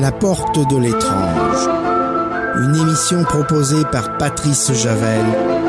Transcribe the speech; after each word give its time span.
La 0.00 0.12
porte 0.12 0.58
de 0.70 0.78
l'étrange. 0.78 1.68
Une 2.56 2.74
émission 2.74 3.22
proposée 3.22 3.82
par 3.92 4.16
Patrice 4.16 4.72
Javel 4.72 5.26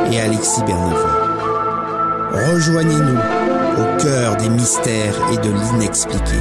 et 0.09 0.21
Alexis 0.21 0.61
Bernavon. 0.65 0.95
Rejoignez-nous 2.31 3.17
au 3.17 4.01
cœur 4.01 4.37
des 4.37 4.47
mystères 4.47 5.17
et 5.33 5.35
de 5.35 5.51
l'inexpliqué. 5.51 6.37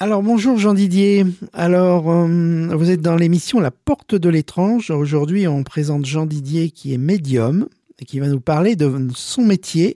Alors 0.00 0.24
bonjour 0.24 0.58
Jean 0.58 0.74
Didier. 0.74 1.26
Alors 1.52 2.10
euh, 2.10 2.74
vous 2.74 2.90
êtes 2.90 3.02
dans 3.02 3.14
l'émission 3.14 3.60
La 3.60 3.70
Porte 3.70 4.16
de 4.16 4.28
l'étrange. 4.28 4.90
Aujourd'hui 4.90 5.46
on 5.46 5.62
présente 5.62 6.06
Jean 6.06 6.26
Didier 6.26 6.70
qui 6.70 6.92
est 6.92 6.98
médium 6.98 7.68
et 8.00 8.04
qui 8.04 8.18
va 8.18 8.26
nous 8.26 8.40
parler 8.40 8.74
de 8.74 8.90
son 9.14 9.42
métier. 9.42 9.94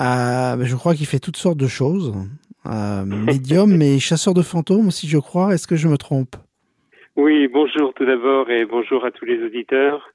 Euh, 0.00 0.56
je 0.64 0.76
crois 0.76 0.94
qu'il 0.94 1.06
fait 1.06 1.18
toutes 1.18 1.36
sortes 1.36 1.58
de 1.58 1.66
choses. 1.66 2.14
Euh, 2.66 3.04
médium 3.04 3.74
mais 3.74 3.98
chasseur 3.98 4.34
de 4.34 4.42
fantômes 4.42 4.88
aussi 4.88 5.08
je 5.08 5.18
crois. 5.18 5.54
Est-ce 5.54 5.66
que 5.66 5.76
je 5.76 5.88
me 5.88 5.96
trompe? 5.96 6.36
Oui, 7.16 7.48
bonjour 7.48 7.92
tout 7.94 8.04
d'abord 8.04 8.50
et 8.50 8.64
bonjour 8.64 9.04
à 9.04 9.10
tous 9.10 9.24
les 9.24 9.42
auditeurs. 9.42 10.10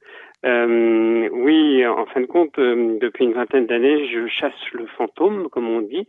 Euh, 0.45 1.27
oui, 1.31 1.85
en 1.88 2.05
fin 2.05 2.21
de 2.21 2.27
compte, 2.27 2.58
euh, 2.59 2.99
depuis 2.99 3.25
une 3.25 3.34
vingtaine 3.34 3.66
d'années, 3.66 4.08
je 4.13 4.27
chasse 4.27 4.53
le 4.73 4.85
fantôme, 4.95 5.49
comme 5.49 5.67
on 5.67 5.81
dit, 5.81 6.08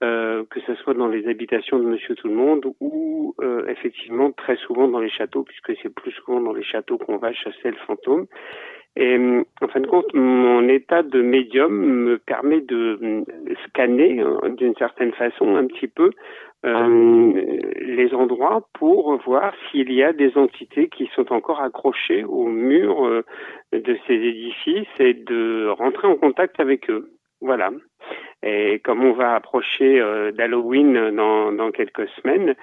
que 0.00 0.60
ce 0.66 0.74
soit 0.76 0.94
dans 0.94 1.08
les 1.08 1.28
habitations 1.28 1.78
de 1.78 1.84
Monsieur 1.84 2.14
Tout 2.14 2.28
le 2.28 2.34
Monde 2.34 2.64
ou 2.80 3.34
effectivement 3.68 4.30
très 4.32 4.56
souvent 4.56 4.88
dans 4.88 4.98
les 4.98 5.10
châteaux, 5.10 5.42
puisque 5.42 5.78
c'est 5.82 5.94
plus 5.94 6.12
souvent 6.12 6.40
dans 6.40 6.54
les 6.54 6.62
châteaux 6.62 6.96
qu'on 6.96 7.18
va 7.18 7.32
chasser 7.34 7.70
le 7.70 7.76
fantôme. 7.86 8.26
Et 8.96 9.16
en 9.60 9.68
fin 9.68 9.80
de 9.80 9.86
compte, 9.86 10.12
mon 10.14 10.68
état 10.68 11.02
de 11.02 11.22
médium 11.22 11.72
me 11.72 12.18
permet 12.18 12.60
de 12.60 13.24
scanner 13.66 14.22
d'une 14.56 14.74
certaine 14.74 15.12
façon 15.12 15.56
un 15.56 15.66
petit 15.66 15.86
peu 15.86 16.10
euh, 16.66 17.62
les 17.80 18.12
endroits 18.12 18.68
pour 18.74 19.16
voir 19.24 19.54
s'il 19.70 19.90
y 19.92 20.02
a 20.02 20.12
des 20.12 20.36
entités 20.36 20.90
qui 20.90 21.08
sont 21.14 21.32
encore 21.32 21.62
accrochées 21.62 22.22
au 22.24 22.48
mur 22.48 23.06
euh, 23.06 23.22
de 23.72 23.96
ces 24.06 24.12
édifices 24.14 24.86
et 24.98 25.14
de 25.14 25.68
rentrer 25.68 26.06
en 26.06 26.16
contact 26.16 26.60
avec 26.60 26.90
eux. 26.90 27.12
Voilà. 27.40 27.70
Et 28.42 28.78
comme 28.80 29.02
on 29.02 29.12
va 29.12 29.34
approcher 29.34 30.00
euh, 30.02 30.32
d'Halloween 30.32 31.10
dans, 31.16 31.70
quelques 31.70 32.08
semaines, 32.20 32.54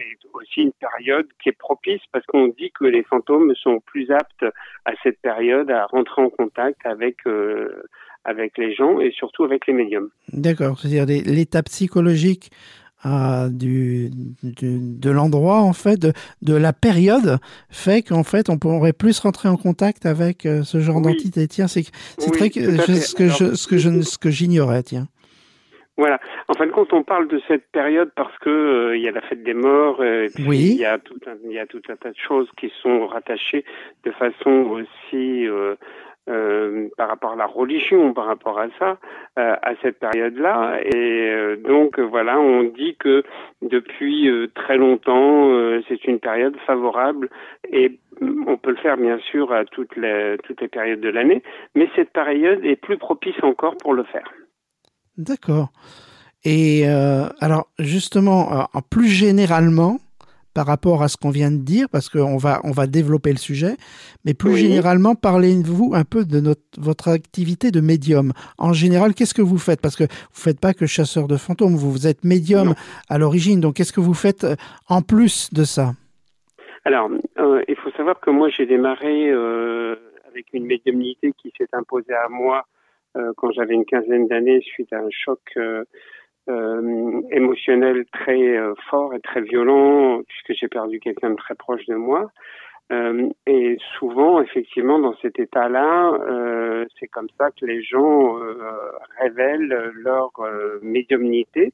c'est 0.00 0.28
aussi 0.32 0.60
une 0.62 0.72
période 0.72 1.26
qui 1.42 1.50
est 1.50 1.58
propice 1.58 2.00
parce 2.12 2.24
qu'on 2.26 2.48
dit 2.48 2.70
que 2.78 2.84
les 2.84 3.02
fantômes 3.04 3.52
sont 3.56 3.80
plus 3.84 4.10
aptes 4.10 4.44
à 4.84 4.92
cette 5.02 5.20
période 5.20 5.70
à 5.70 5.86
rentrer 5.86 6.22
en 6.22 6.30
contact 6.30 6.80
avec 6.84 7.16
euh, 7.26 7.82
avec 8.24 8.56
les 8.58 8.74
gens 8.74 9.00
et 9.00 9.10
surtout 9.12 9.44
avec 9.44 9.66
les 9.66 9.72
médiums. 9.74 10.10
D'accord, 10.32 10.78
c'est-à-dire 10.78 11.06
l'état 11.06 11.62
psychologique 11.62 12.50
euh, 13.06 13.48
du, 13.48 14.10
du, 14.42 14.78
de 14.98 15.10
l'endroit 15.10 15.60
en 15.60 15.72
fait 15.72 15.98
de, 15.98 16.12
de 16.42 16.54
la 16.54 16.72
période 16.74 17.38
fait 17.70 18.02
qu'en 18.02 18.24
fait 18.24 18.50
on 18.50 18.58
pourrait 18.58 18.92
plus 18.92 19.18
rentrer 19.20 19.48
en 19.48 19.56
contact 19.56 20.04
avec 20.04 20.44
euh, 20.44 20.62
ce 20.64 20.80
genre 20.80 20.96
Oui. 20.96 21.02
d'entité 21.04 21.48
tiens 21.48 21.66
c'est 21.66 21.84
Oui, 22.18 22.30
très 22.32 22.50
ce 22.50 23.14
que 23.14 23.28
je 23.28 23.54
ce 23.54 23.66
que 23.66 23.78
je 23.78 24.02
ce 24.02 24.18
que 24.18 24.28
j'ignorais 24.30 24.82
tiens 24.82 25.08
Voilà. 26.00 26.18
En 26.48 26.54
fin 26.54 26.66
de 26.66 26.70
compte, 26.72 26.94
on 26.94 27.02
parle 27.02 27.28
de 27.28 27.42
cette 27.46 27.70
période 27.72 28.10
parce 28.16 28.36
que 28.38 28.48
euh, 28.48 28.96
il 28.96 29.02
y 29.02 29.08
a 29.08 29.10
la 29.10 29.20
fête 29.20 29.42
des 29.42 29.52
morts, 29.52 30.00
euh, 30.00 30.24
et 30.24 30.28
puis 30.34 30.44
Oui. 30.48 30.70
il 30.76 30.80
y 30.80 30.86
a 30.86 30.96
tout 30.98 31.20
un, 31.26 31.34
il 31.44 31.52
y 31.52 31.58
a 31.58 31.66
tout 31.66 31.82
un 31.90 31.96
tas 31.96 32.08
de 32.08 32.16
choses 32.16 32.48
qui 32.56 32.72
sont 32.82 33.06
rattachées 33.06 33.66
de 34.04 34.10
façon 34.12 34.50
aussi 34.70 35.46
euh, 35.46 35.74
euh, 36.30 36.88
par 36.96 37.08
rapport 37.08 37.32
à 37.32 37.36
la 37.36 37.44
religion, 37.44 38.14
par 38.14 38.24
rapport 38.24 38.58
à 38.58 38.68
ça, 38.78 38.96
euh, 39.38 39.56
à 39.60 39.72
cette 39.82 39.98
période-là. 39.98 40.80
Et 40.86 41.28
euh, 41.28 41.56
donc 41.56 41.98
voilà, 42.00 42.40
on 42.40 42.62
dit 42.62 42.96
que 42.98 43.22
depuis 43.60 44.30
euh, 44.30 44.46
très 44.54 44.78
longtemps, 44.78 45.50
euh, 45.50 45.82
c'est 45.86 46.02
une 46.06 46.18
période 46.18 46.56
favorable 46.66 47.28
et 47.70 47.98
on 48.46 48.56
peut 48.56 48.70
le 48.70 48.76
faire 48.76 48.96
bien 48.96 49.18
sûr 49.18 49.52
à 49.52 49.66
toutes 49.66 49.96
les 49.96 50.38
toutes 50.44 50.62
les 50.62 50.68
périodes 50.68 51.00
de 51.00 51.10
l'année, 51.10 51.42
mais 51.74 51.90
cette 51.94 52.10
période 52.14 52.64
est 52.64 52.76
plus 52.76 52.96
propice 52.96 53.42
encore 53.42 53.76
pour 53.76 53.92
le 53.92 54.04
faire. 54.04 54.30
D'accord. 55.20 55.70
Et 56.44 56.88
euh, 56.88 57.28
alors 57.40 57.68
justement, 57.78 58.60
euh, 58.74 58.80
plus 58.88 59.08
généralement, 59.08 59.98
par 60.54 60.66
rapport 60.66 61.02
à 61.02 61.08
ce 61.08 61.16
qu'on 61.18 61.30
vient 61.30 61.50
de 61.50 61.58
dire, 61.58 61.86
parce 61.92 62.08
qu'on 62.08 62.38
va 62.38 62.60
on 62.64 62.70
va 62.72 62.86
développer 62.86 63.30
le 63.30 63.36
sujet, 63.38 63.76
mais 64.24 64.32
plus 64.34 64.52
Oui. 64.54 64.60
généralement, 64.60 65.14
parlez-vous 65.14 65.92
un 65.94 66.04
peu 66.04 66.24
de 66.24 66.40
notre 66.40 66.62
votre 66.78 67.08
activité 67.08 67.70
de 67.70 67.80
médium. 67.80 68.32
En 68.56 68.72
général, 68.72 69.12
qu'est-ce 69.14 69.34
que 69.34 69.42
vous 69.42 69.58
faites? 69.58 69.80
Parce 69.82 69.94
que 69.96 70.04
vous 70.04 70.40
faites 70.46 70.58
pas 70.58 70.72
que 70.72 70.86
chasseur 70.86 71.28
de 71.28 71.36
fantômes, 71.36 71.76
vous, 71.76 71.92
vous 71.92 72.06
êtes 72.06 72.24
médium 72.24 72.68
Non. 72.68 72.74
à 73.10 73.18
l'origine. 73.18 73.60
Donc, 73.60 73.74
qu'est-ce 73.76 73.92
que 73.92 74.00
vous 74.00 74.14
faites 74.14 74.44
euh, 74.44 74.56
en 74.88 75.02
plus 75.02 75.52
de 75.52 75.64
ça? 75.64 75.92
Alors, 76.86 77.10
euh, 77.38 77.62
il 77.68 77.76
faut 77.76 77.90
savoir 77.90 78.18
que 78.20 78.30
moi, 78.30 78.48
j'ai 78.48 78.64
démarré 78.64 79.30
avec 79.30 80.46
une 80.54 80.64
médiumnité 80.64 81.32
qui 81.40 81.52
s'est 81.58 81.68
imposée 81.74 82.14
à 82.14 82.28
moi 82.30 82.64
quand 83.36 83.50
j'avais 83.52 83.74
une 83.74 83.84
quinzaine 83.84 84.26
d'années 84.28 84.60
suite 84.60 84.92
à 84.92 84.98
un 84.98 85.10
choc 85.10 85.40
euh, 85.56 85.84
euh, 86.48 87.20
émotionnel 87.30 88.04
très 88.12 88.56
euh, 88.56 88.74
fort 88.88 89.14
et 89.14 89.20
très 89.20 89.40
violent, 89.40 90.22
puisque 90.26 90.58
j'ai 90.58 90.68
perdu 90.68 91.00
quelqu'un 91.00 91.30
de 91.30 91.36
très 91.36 91.54
proche 91.54 91.84
de 91.86 91.94
moi. 91.94 92.30
Euh, 92.92 93.28
et 93.46 93.76
souvent, 93.98 94.40
effectivement, 94.40 94.98
dans 94.98 95.14
cet 95.22 95.38
état-là, 95.38 96.12
euh, 96.12 96.86
c'est 96.98 97.06
comme 97.06 97.28
ça 97.38 97.50
que 97.50 97.64
les 97.64 97.82
gens 97.82 98.38
euh, 98.38 98.54
révèlent 99.20 99.92
leur 99.94 100.30
euh, 100.40 100.80
médiumnité, 100.82 101.72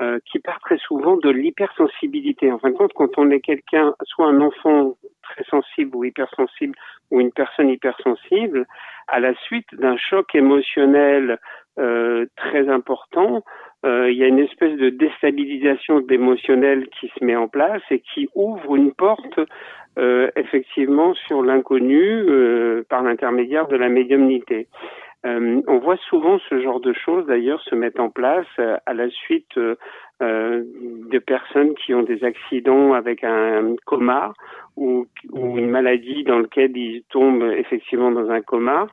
euh, 0.00 0.18
qui 0.24 0.38
part 0.38 0.60
très 0.60 0.78
souvent 0.78 1.16
de 1.16 1.28
l'hypersensibilité. 1.28 2.50
En 2.52 2.58
fin 2.58 2.70
de 2.70 2.76
compte, 2.76 2.92
quand 2.94 3.18
on 3.18 3.30
est 3.30 3.40
quelqu'un, 3.40 3.94
soit 4.02 4.28
un 4.28 4.40
enfant 4.40 4.96
très 5.22 5.44
sensible 5.44 5.94
ou 5.94 6.04
hypersensible, 6.04 6.74
ou 7.10 7.20
une 7.20 7.32
personne 7.32 7.68
hypersensible, 7.68 8.66
à 9.08 9.20
la 9.20 9.34
suite 9.34 9.68
d'un 9.74 9.96
choc 9.96 10.34
émotionnel 10.34 11.38
euh, 11.78 12.26
très 12.36 12.68
important, 12.68 13.42
euh, 13.84 14.10
il 14.10 14.16
y 14.16 14.24
a 14.24 14.28
une 14.28 14.38
espèce 14.38 14.76
de 14.78 14.88
déstabilisation 14.88 16.00
d'émotionnel 16.00 16.88
qui 16.88 17.08
se 17.08 17.24
met 17.24 17.36
en 17.36 17.48
place 17.48 17.82
et 17.90 18.00
qui 18.00 18.28
ouvre 18.34 18.74
une 18.74 18.92
porte 18.92 19.38
euh, 19.98 20.30
effectivement 20.36 21.14
sur 21.14 21.42
l'inconnu 21.42 22.00
euh, 22.00 22.84
par 22.88 23.02
l'intermédiaire 23.02 23.68
de 23.68 23.76
la 23.76 23.88
médiumnité. 23.88 24.68
Euh, 25.24 25.60
on 25.66 25.78
voit 25.78 25.96
souvent 26.08 26.38
ce 26.48 26.60
genre 26.60 26.80
de 26.80 26.92
choses 26.92 27.26
d'ailleurs 27.26 27.62
se 27.62 27.74
mettre 27.74 28.00
en 28.00 28.10
place 28.10 28.46
euh, 28.58 28.76
à 28.86 28.94
la 28.94 29.08
suite 29.10 29.58
euh, 30.22 30.62
de 31.10 31.18
personnes 31.18 31.74
qui 31.74 31.92
ont 31.92 32.02
des 32.02 32.24
accidents 32.24 32.94
avec 32.94 33.22
un 33.22 33.76
coma 33.84 34.32
ou, 34.76 35.06
une 35.34 35.68
maladie 35.68 36.24
dans 36.24 36.38
laquelle 36.38 36.76
ils 36.76 37.02
tombent 37.10 37.52
effectivement 37.56 38.10
dans 38.10 38.30
un 38.30 38.40
coma. 38.40 38.86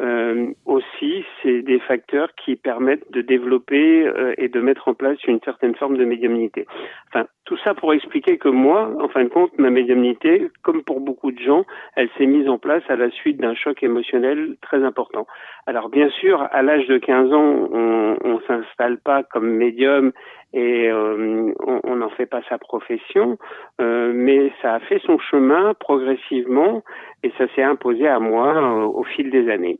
Euh, 0.00 0.52
aussi, 0.64 1.24
c'est 1.42 1.62
des 1.62 1.80
facteurs 1.80 2.28
qui 2.36 2.54
permettent 2.54 3.10
de 3.10 3.20
développer 3.20 4.06
euh, 4.06 4.34
et 4.38 4.48
de 4.48 4.60
mettre 4.60 4.86
en 4.86 4.94
place 4.94 5.18
une 5.26 5.40
certaine 5.40 5.74
forme 5.74 5.96
de 5.96 6.04
médiumnité. 6.04 6.66
Enfin, 7.08 7.26
tout 7.44 7.56
ça 7.64 7.74
pour 7.74 7.92
expliquer 7.92 8.38
que 8.38 8.48
moi, 8.48 8.92
en 9.00 9.08
fin 9.08 9.24
de 9.24 9.28
compte, 9.28 9.58
ma 9.58 9.70
médiumnité, 9.70 10.48
comme 10.62 10.84
pour 10.84 11.00
beaucoup 11.00 11.32
de 11.32 11.40
gens, 11.40 11.64
elle 11.96 12.08
s'est 12.16 12.26
mise 12.26 12.48
en 12.48 12.58
place 12.58 12.84
à 12.88 12.94
la 12.94 13.10
suite 13.10 13.40
d'un 13.40 13.54
choc 13.54 13.82
émotionnel 13.82 14.56
très 14.62 14.84
important. 14.84 15.26
Alors 15.66 15.88
bien 15.88 16.10
sûr, 16.10 16.46
à 16.52 16.62
l'âge 16.62 16.86
de 16.86 16.98
15 16.98 17.32
ans, 17.32 17.68
on, 17.72 18.16
on 18.22 18.40
s'installe 18.46 18.98
pas 18.98 19.24
comme 19.24 19.50
médium 19.50 20.12
et 20.52 20.88
euh, 20.88 21.52
on 21.84 21.96
n'en 21.96 22.10
fait 22.10 22.26
pas 22.26 22.40
sa 22.48 22.58
profession, 22.58 23.38
euh, 23.80 24.12
mais 24.14 24.50
ça 24.62 24.74
a 24.74 24.80
fait 24.80 25.00
son 25.04 25.18
chemin 25.18 25.74
progressivement 25.74 26.82
et 27.22 27.30
ça 27.36 27.44
s'est 27.54 27.62
imposé 27.62 28.08
à 28.08 28.18
moi 28.18 28.56
euh, 28.56 28.86
au 28.86 29.04
fil 29.04 29.30
des 29.30 29.50
années. 29.50 29.78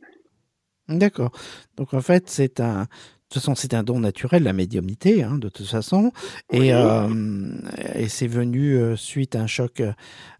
D'accord. 0.87 1.31
Donc 1.77 1.93
en 1.93 2.01
fait, 2.01 2.27
c'est 2.27 2.59
un 2.59 2.85
de 3.29 3.35
toute 3.35 3.43
façon, 3.43 3.53
c'est 3.53 3.75
un 3.75 3.83
don 3.83 3.99
naturel, 3.99 4.41
la 4.41 4.53
médiumnité, 4.53 5.21
hein, 5.21 5.37
de 5.37 5.49
toute 5.49 5.67
façon, 5.67 6.11
et, 6.51 6.59
Oui. 6.61 6.71
euh, 6.71 7.07
et 7.93 8.07
c'est 8.07 8.25
venu 8.25 8.75
euh, 8.75 8.95
suite 8.95 9.35
à 9.35 9.41
un 9.41 9.45
choc 9.45 9.83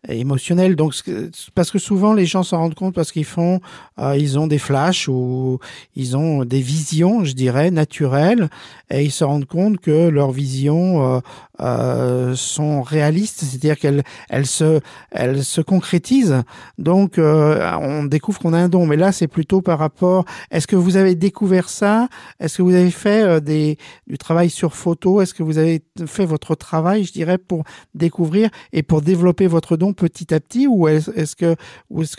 émotionnel. 0.08 0.76
Donc, 0.76 0.94
ce- 0.94 1.30
parce 1.56 1.72
que 1.72 1.80
souvent 1.80 2.14
les 2.14 2.26
gens 2.26 2.44
s'en 2.44 2.58
rendent 2.60 2.76
compte 2.76 2.96
parce 2.96 3.12
qu'ils 3.12 3.26
font, 3.26 3.60
euh, 4.00 4.16
ils 4.18 4.40
ont 4.40 4.48
des 4.48 4.58
flashs 4.58 5.08
ou 5.08 5.60
ils 5.96 6.16
ont 6.16 6.46
des 6.46 6.62
visions, 6.62 7.24
je 7.26 7.34
dirais, 7.34 7.72
naturelles, 7.72 8.50
et 8.90 9.04
ils 9.04 9.12
se 9.12 9.24
rendent 9.24 9.46
compte 9.46 9.80
que 9.80 10.08
leurs 10.10 10.32
visions 10.32 11.16
euh, 11.16 11.20
euh, 11.62 12.36
sont 12.36 12.82
réalistes, 12.82 13.42
c'est-à-dire 13.44 13.78
qu'elles 13.78 14.04
elles 14.30 14.46
se, 14.46 14.80
elles 15.12 15.44
se 15.44 15.62
concrétisent. 15.62 16.44
Donc, 16.78 17.18
euh, 17.18 17.70
on 17.82 18.04
découvre 18.06 18.40
qu'on 18.40 18.54
a 18.54 18.58
un 18.58 18.70
don. 18.70 18.86
Mais 18.86 18.96
là, 18.96 19.12
c'est 19.12 19.28
plutôt 19.28 19.62
par 19.62 19.80
rapport. 19.80 20.26
Est-ce 20.52 20.68
que 20.68 20.76
vous 20.78 20.96
avez 20.96 21.16
découvert 21.16 21.70
ça? 21.70 22.08
Est-ce 22.40 22.58
que 22.58 22.62
vous 22.62 22.74
avez 22.74 22.92
fait 22.92 23.24
euh, 23.24 23.40
des, 23.42 23.78
du 24.08 24.18
travail 24.18 24.50
sur 24.50 24.76
photo? 24.76 25.22
Est-ce 25.22 25.34
que 25.34 25.44
vous 25.44 25.58
avez 25.58 25.82
fait 26.06 26.26
votre 26.26 26.56
travail, 26.56 27.04
je 27.04 27.12
dirais, 27.12 27.38
pour 27.38 27.64
découvrir 27.94 28.50
et 28.72 28.82
pour 28.84 29.02
développer 29.02 29.48
votre 29.48 29.76
don? 29.76 29.89
Petit 29.94 30.34
à 30.34 30.40
petit, 30.40 30.68
ou 30.68 30.88
est-ce 30.88 31.36
que 31.36 31.56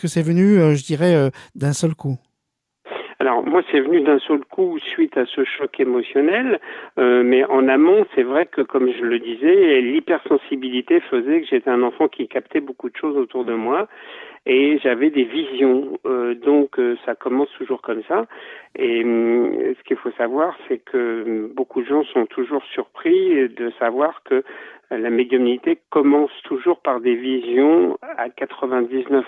que 0.01 0.07
c'est 0.07 0.21
venu, 0.21 0.59
euh, 0.59 0.73
je 0.75 0.83
dirais, 0.83 1.15
euh, 1.15 1.29
d'un 1.55 1.73
seul 1.73 1.95
coup? 1.95 2.17
Alors 3.19 3.45
moi, 3.45 3.61
c'est 3.71 3.79
venu 3.79 4.01
d'un 4.01 4.17
seul 4.17 4.39
coup 4.45 4.79
suite 4.79 5.15
à 5.15 5.27
ce 5.27 5.43
choc 5.43 5.79
émotionnel, 5.79 6.59
euh, 6.97 7.21
mais 7.23 7.45
en 7.45 7.67
amont, 7.67 8.03
c'est 8.15 8.23
vrai 8.23 8.47
que 8.47 8.61
comme 8.61 8.91
je 8.91 9.03
le 9.03 9.19
disais, 9.19 9.79
l'hypersensibilité 9.81 11.01
faisait 11.01 11.41
que 11.41 11.47
j'étais 11.47 11.69
un 11.69 11.83
enfant 11.83 12.07
qui 12.07 12.27
captait 12.27 12.61
beaucoup 12.61 12.89
de 12.89 12.95
choses 12.95 13.15
autour 13.15 13.45
de 13.45 13.53
moi 13.53 13.87
et 14.45 14.79
j'avais 14.79 15.09
des 15.09 15.23
visions. 15.23 15.99
Euh, 16.05 16.35
donc 16.35 16.79
euh, 16.79 16.97
ça 17.05 17.15
commence 17.15 17.49
toujours 17.57 17.81
comme 17.81 18.03
ça. 18.07 18.25
Et 18.75 19.03
euh, 19.03 19.73
ce 19.77 19.83
qu'il 19.83 19.97
faut 19.97 20.11
savoir, 20.11 20.55
c'est 20.67 20.79
que 20.79 21.51
beaucoup 21.53 21.81
de 21.81 21.87
gens 21.87 22.03
sont 22.05 22.25
toujours 22.25 22.63
surpris 22.73 23.49
de 23.49 23.71
savoir 23.79 24.23
que 24.23 24.43
la 24.89 25.09
médiumnité 25.09 25.79
commence 25.89 26.31
toujours 26.43 26.81
par 26.81 26.99
des 26.99 27.15
visions 27.15 27.97
à 28.01 28.27
99% 28.27 29.23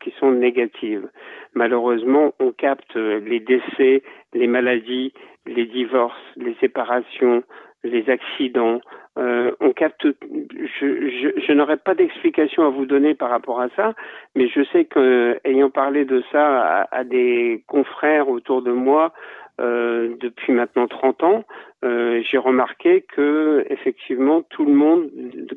qui 0.00 0.14
sont 0.20 0.30
négatives. 0.30 1.08
Malheureusement, 1.54 2.34
on 2.38 2.52
capte 2.52 2.94
les 2.94 3.40
décès, 3.40 4.04
les 4.32 4.46
maladies, 4.46 5.12
les 5.44 5.66
divorces, 5.66 6.22
les 6.36 6.54
séparations, 6.60 7.42
les 7.84 8.08
accidents. 8.10 8.80
Euh, 9.18 9.52
on 9.60 9.72
capte. 9.72 10.06
Je, 10.06 10.66
je, 10.80 11.40
je 11.40 11.52
n'aurais 11.52 11.76
pas 11.76 11.94
d'explication 11.94 12.64
à 12.64 12.70
vous 12.70 12.86
donner 12.86 13.14
par 13.14 13.30
rapport 13.30 13.60
à 13.60 13.68
ça, 13.76 13.94
mais 14.34 14.48
je 14.48 14.64
sais 14.72 14.86
que, 14.86 15.38
ayant 15.44 15.70
parlé 15.70 16.04
de 16.04 16.22
ça 16.32 16.62
à, 16.62 16.96
à 16.96 17.04
des 17.04 17.62
confrères 17.66 18.28
autour 18.28 18.62
de 18.62 18.72
moi 18.72 19.12
euh, 19.60 20.14
depuis 20.18 20.52
maintenant 20.52 20.86
30 20.86 21.22
ans, 21.24 21.44
euh, 21.84 22.22
j'ai 22.22 22.38
remarqué 22.38 23.02
que 23.02 23.66
effectivement 23.68 24.42
tout 24.42 24.64
le 24.64 24.72
monde 24.72 25.10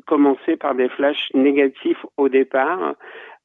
commençait 0.06 0.56
par 0.56 0.74
des 0.74 0.88
flashs 0.90 1.30
négatifs 1.32 2.04
au 2.18 2.28
départ, 2.28 2.94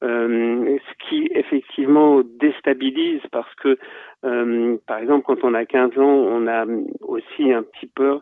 euh, 0.04 0.78
ce 0.78 1.08
qui 1.08 1.28
effectivement 1.34 2.20
déstabilise 2.38 3.22
parce 3.30 3.52
que 3.54 3.78
euh, 4.24 4.76
par 4.86 4.98
exemple 4.98 5.24
quand 5.26 5.42
on 5.42 5.54
a 5.54 5.64
15 5.64 5.98
ans, 5.98 6.02
on 6.02 6.46
a 6.46 6.66
aussi 7.00 7.52
un 7.52 7.62
petit 7.62 7.86
peu 7.86 8.20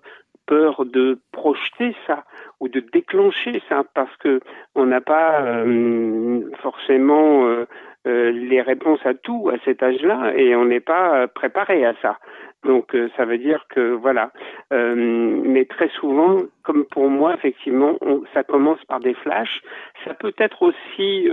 peur 0.50 0.84
de 0.84 1.20
projeter 1.30 1.94
ça 2.08 2.24
ou 2.58 2.68
de 2.68 2.80
déclencher 2.80 3.62
ça 3.68 3.84
parce 3.94 4.14
que 4.16 4.40
on 4.74 4.84
n'a 4.84 5.00
pas 5.00 5.42
euh, 5.42 6.40
forcément 6.60 7.46
euh, 7.46 7.66
euh, 8.08 8.32
les 8.32 8.60
réponses 8.60 8.98
à 9.04 9.14
tout 9.14 9.48
à 9.48 9.58
cet 9.64 9.80
âge-là 9.80 10.32
et 10.36 10.56
on 10.56 10.64
n'est 10.64 10.80
pas 10.80 11.28
préparé 11.28 11.86
à 11.86 11.94
ça. 12.02 12.18
Donc 12.64 12.94
ça 13.16 13.24
veut 13.24 13.38
dire 13.38 13.64
que 13.70 13.92
voilà. 13.92 14.32
mais 14.70 15.64
très 15.64 15.88
souvent, 16.00 16.36
comme 16.62 16.84
pour 16.84 17.08
moi, 17.08 17.34
effectivement, 17.34 17.96
on, 18.00 18.22
ça 18.34 18.44
commence 18.44 18.82
par 18.84 19.00
des 19.00 19.14
flashs. 19.14 19.60
Ça 20.04 20.14
peut 20.14 20.34
être 20.38 20.62
aussi 20.62 21.28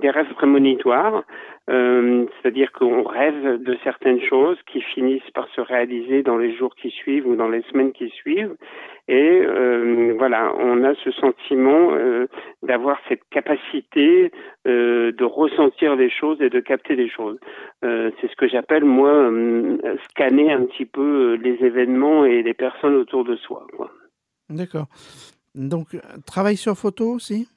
des 0.00 0.10
rêves 0.10 0.32
prémonitoires. 0.34 1.24
Euh, 1.70 2.24
c'est-à-dire 2.40 2.72
qu'on 2.72 3.02
rêve 3.02 3.62
de 3.62 3.76
certaines 3.84 4.22
choses 4.22 4.56
qui 4.66 4.80
finissent 4.80 5.30
par 5.34 5.48
se 5.48 5.60
réaliser 5.60 6.22
dans 6.22 6.38
les 6.38 6.54
jours 6.56 6.74
qui 6.74 6.88
suivent 6.90 7.26
ou 7.26 7.36
dans 7.36 7.48
les 7.48 7.60
semaines 7.70 7.92
qui 7.92 8.08
suivent. 8.08 8.54
Et 9.06 9.42
euh, 9.42 10.14
voilà, 10.16 10.54
on 10.58 10.82
a 10.84 10.94
ce 10.94 11.10
sentiment 11.10 11.90
euh, 11.92 12.26
d'avoir 12.62 12.98
cette 13.08 13.22
capacité 13.30 14.30
euh, 14.66 15.12
de 15.12 15.24
ressentir 15.24 15.94
les 15.96 16.10
choses 16.10 16.40
et 16.40 16.48
de 16.48 16.60
capter 16.60 16.96
les 16.96 17.08
choses. 17.08 17.38
Euh, 17.84 18.10
c'est 18.20 18.30
ce 18.30 18.36
que 18.36 18.48
j'appelle 18.48 18.84
moi 18.84 19.10
euh, 19.10 19.76
scanner 20.10 20.50
un 20.50 20.64
petit 20.64 20.86
peu 20.86 21.34
les 21.34 21.62
événements 21.64 22.24
et 22.24 22.42
les 22.42 22.54
personnes 22.54 22.96
autour 22.96 23.24
de 23.24 23.36
soi. 23.36 23.66
D'accord. 24.50 24.86
Donc, 25.54 25.88
travail 26.26 26.56
sur 26.56 26.76
photo 26.76 27.10
aussi? 27.10 27.48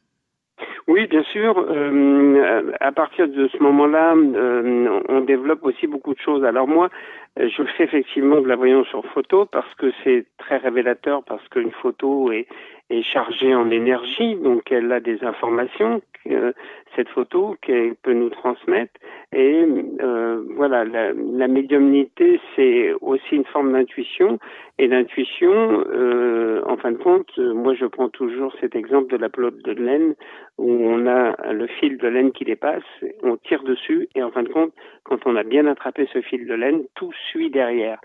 Oui, 0.88 1.08
bien 1.08 1.24
sûr. 1.24 1.58
Euh, 1.58 2.72
à 2.82 2.92
partir 2.92 3.28
de 3.28 3.48
ce 3.48 3.58
moment-là, 3.64 4.14
euh, 4.16 5.02
on 5.08 5.22
développe 5.22 5.64
aussi 5.64 5.88
beaucoup 5.88 6.14
de 6.14 6.20
choses. 6.20 6.44
Alors 6.44 6.68
moi, 6.68 6.90
je 7.38 7.64
fais 7.78 7.86
effectivement 7.86 8.42
de 8.42 8.48
la 8.48 8.56
voyance 8.56 8.88
sur 8.88 9.06
photo 9.06 9.46
parce 9.46 9.74
que 9.76 9.92
c'est 10.04 10.26
très 10.38 10.58
révélateur, 10.58 11.24
parce 11.24 11.48
qu'une 11.50 11.72
photo 11.72 12.32
est, 12.32 12.48
est 12.92 13.04
chargée 13.04 13.56
en 13.56 13.70
énergie, 13.70 14.36
donc 14.36 14.72
elle 14.72 14.92
a 14.92 15.00
des 15.00 15.24
informations, 15.24 16.02
euh, 16.28 16.52
cette 16.96 17.10
photo 17.10 17.56
qu'elle 17.62 17.96
peut 17.96 18.14
nous 18.14 18.30
transmettre. 18.30 18.94
Et 19.34 19.66
euh, 20.02 20.44
voilà, 20.56 20.84
la, 20.84 21.14
la 21.14 21.48
médiumnité, 21.48 22.40
c'est 22.56 22.94
aussi 23.02 23.36
une 23.36 23.46
forme 23.46 23.72
d'intuition. 23.72 24.38
Et 24.78 24.88
l'intuition, 24.88 25.52
euh, 25.52 26.62
en 26.68 26.78
fin 26.78 26.92
de 26.92 26.98
compte, 26.98 27.38
moi 27.38 27.74
je 27.74 27.86
prends 27.86 28.10
toujours 28.10 28.54
cet 28.60 28.76
exemple 28.76 29.12
de 29.12 29.18
la 29.18 29.30
pelote 29.30 29.64
de 29.64 29.72
laine 29.72 30.16
où 30.58 30.70
on 30.70 31.08
a 31.08 31.54
le 31.54 31.68
fil 31.68 31.98
de 31.98 32.08
laine 32.08 32.32
qui 32.32 32.44
dépasse, 32.44 32.84
on 33.24 33.38
tire 33.38 33.64
dessus 33.64 34.10
et 34.16 34.22
en 34.22 34.32
fin 34.32 34.44
de 34.44 34.50
compte, 34.50 34.74
quand 35.04 35.20
on 35.26 35.36
a 35.36 35.44
bien 35.44 35.66
attrapé 35.66 36.08
ce 36.12 36.22
fil 36.22 36.46
de 36.46 36.54
laine, 36.54 36.84
tout 36.96 37.14
suit 37.30 37.50
derrière. 37.50 38.00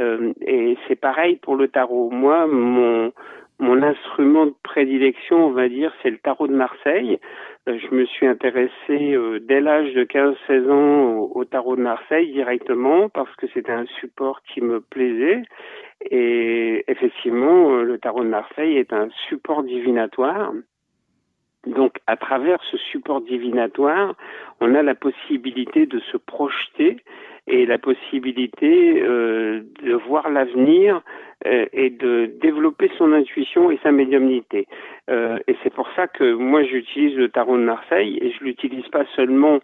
Euh, 0.00 0.32
et 0.40 0.76
c'est 0.88 0.96
pareil 0.96 1.36
pour 1.36 1.56
le 1.56 1.68
tarot. 1.68 2.10
Moi, 2.10 2.46
mon 2.46 3.12
mon 3.60 3.82
instrument 3.82 4.46
de 4.46 4.54
prédilection, 4.62 5.46
on 5.46 5.50
va 5.50 5.68
dire, 5.68 5.92
c'est 6.02 6.10
le 6.10 6.18
tarot 6.18 6.48
de 6.48 6.54
Marseille. 6.54 7.18
Euh, 7.68 7.78
je 7.78 7.94
me 7.94 8.06
suis 8.06 8.26
intéressé 8.26 9.14
euh, 9.14 9.38
dès 9.38 9.60
l'âge 9.60 9.92
de 9.92 10.04
15-16 10.04 10.70
ans 10.70 11.30
au, 11.34 11.44
tarot 11.44 11.76
de 11.76 11.82
Marseille 11.82 12.32
directement 12.32 13.10
parce 13.10 13.34
que 13.36 13.46
c'était 13.52 13.72
un 13.72 13.86
support 14.00 14.40
qui 14.42 14.62
me 14.62 14.80
plaisait. 14.80 15.42
Et 16.10 16.84
effectivement, 16.88 17.72
euh, 17.72 17.82
le 17.82 17.98
tarot 17.98 18.24
de 18.24 18.30
Marseille 18.30 18.78
est 18.78 18.94
un 18.94 19.08
support 19.28 19.62
divinatoire. 19.62 20.52
Donc, 21.66 21.98
à 22.06 22.16
travers 22.16 22.58
ce 22.70 22.78
support 22.78 23.20
divinatoire, 23.20 24.14
on 24.60 24.74
a 24.74 24.82
la 24.82 24.94
possibilité 24.94 25.84
de 25.84 26.00
se 26.00 26.16
projeter 26.16 26.96
et 27.50 27.66
la 27.66 27.78
possibilité 27.78 29.02
euh, 29.02 29.62
de 29.82 29.94
voir 29.94 30.30
l'avenir 30.30 31.02
euh, 31.46 31.66
et 31.72 31.90
de 31.90 32.30
développer 32.40 32.90
son 32.96 33.12
intuition 33.12 33.70
et 33.70 33.78
sa 33.82 33.90
médiumnité. 33.90 34.68
Euh, 35.10 35.38
et 35.48 35.56
c'est 35.62 35.74
pour 35.74 35.88
ça 35.96 36.06
que 36.06 36.34
moi 36.34 36.62
j'utilise 36.62 37.16
le 37.16 37.28
tarot 37.28 37.56
de 37.56 37.64
Marseille 37.64 38.18
et 38.22 38.30
je 38.30 38.44
l'utilise 38.44 38.86
pas 38.88 39.04
seulement 39.16 39.58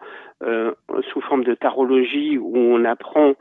sous 1.12 1.23
forme 1.23 1.44
de 1.44 1.55
tarologie 1.55 2.37
où 2.37 2.59
on 2.59 2.85
apprend 2.85 3.33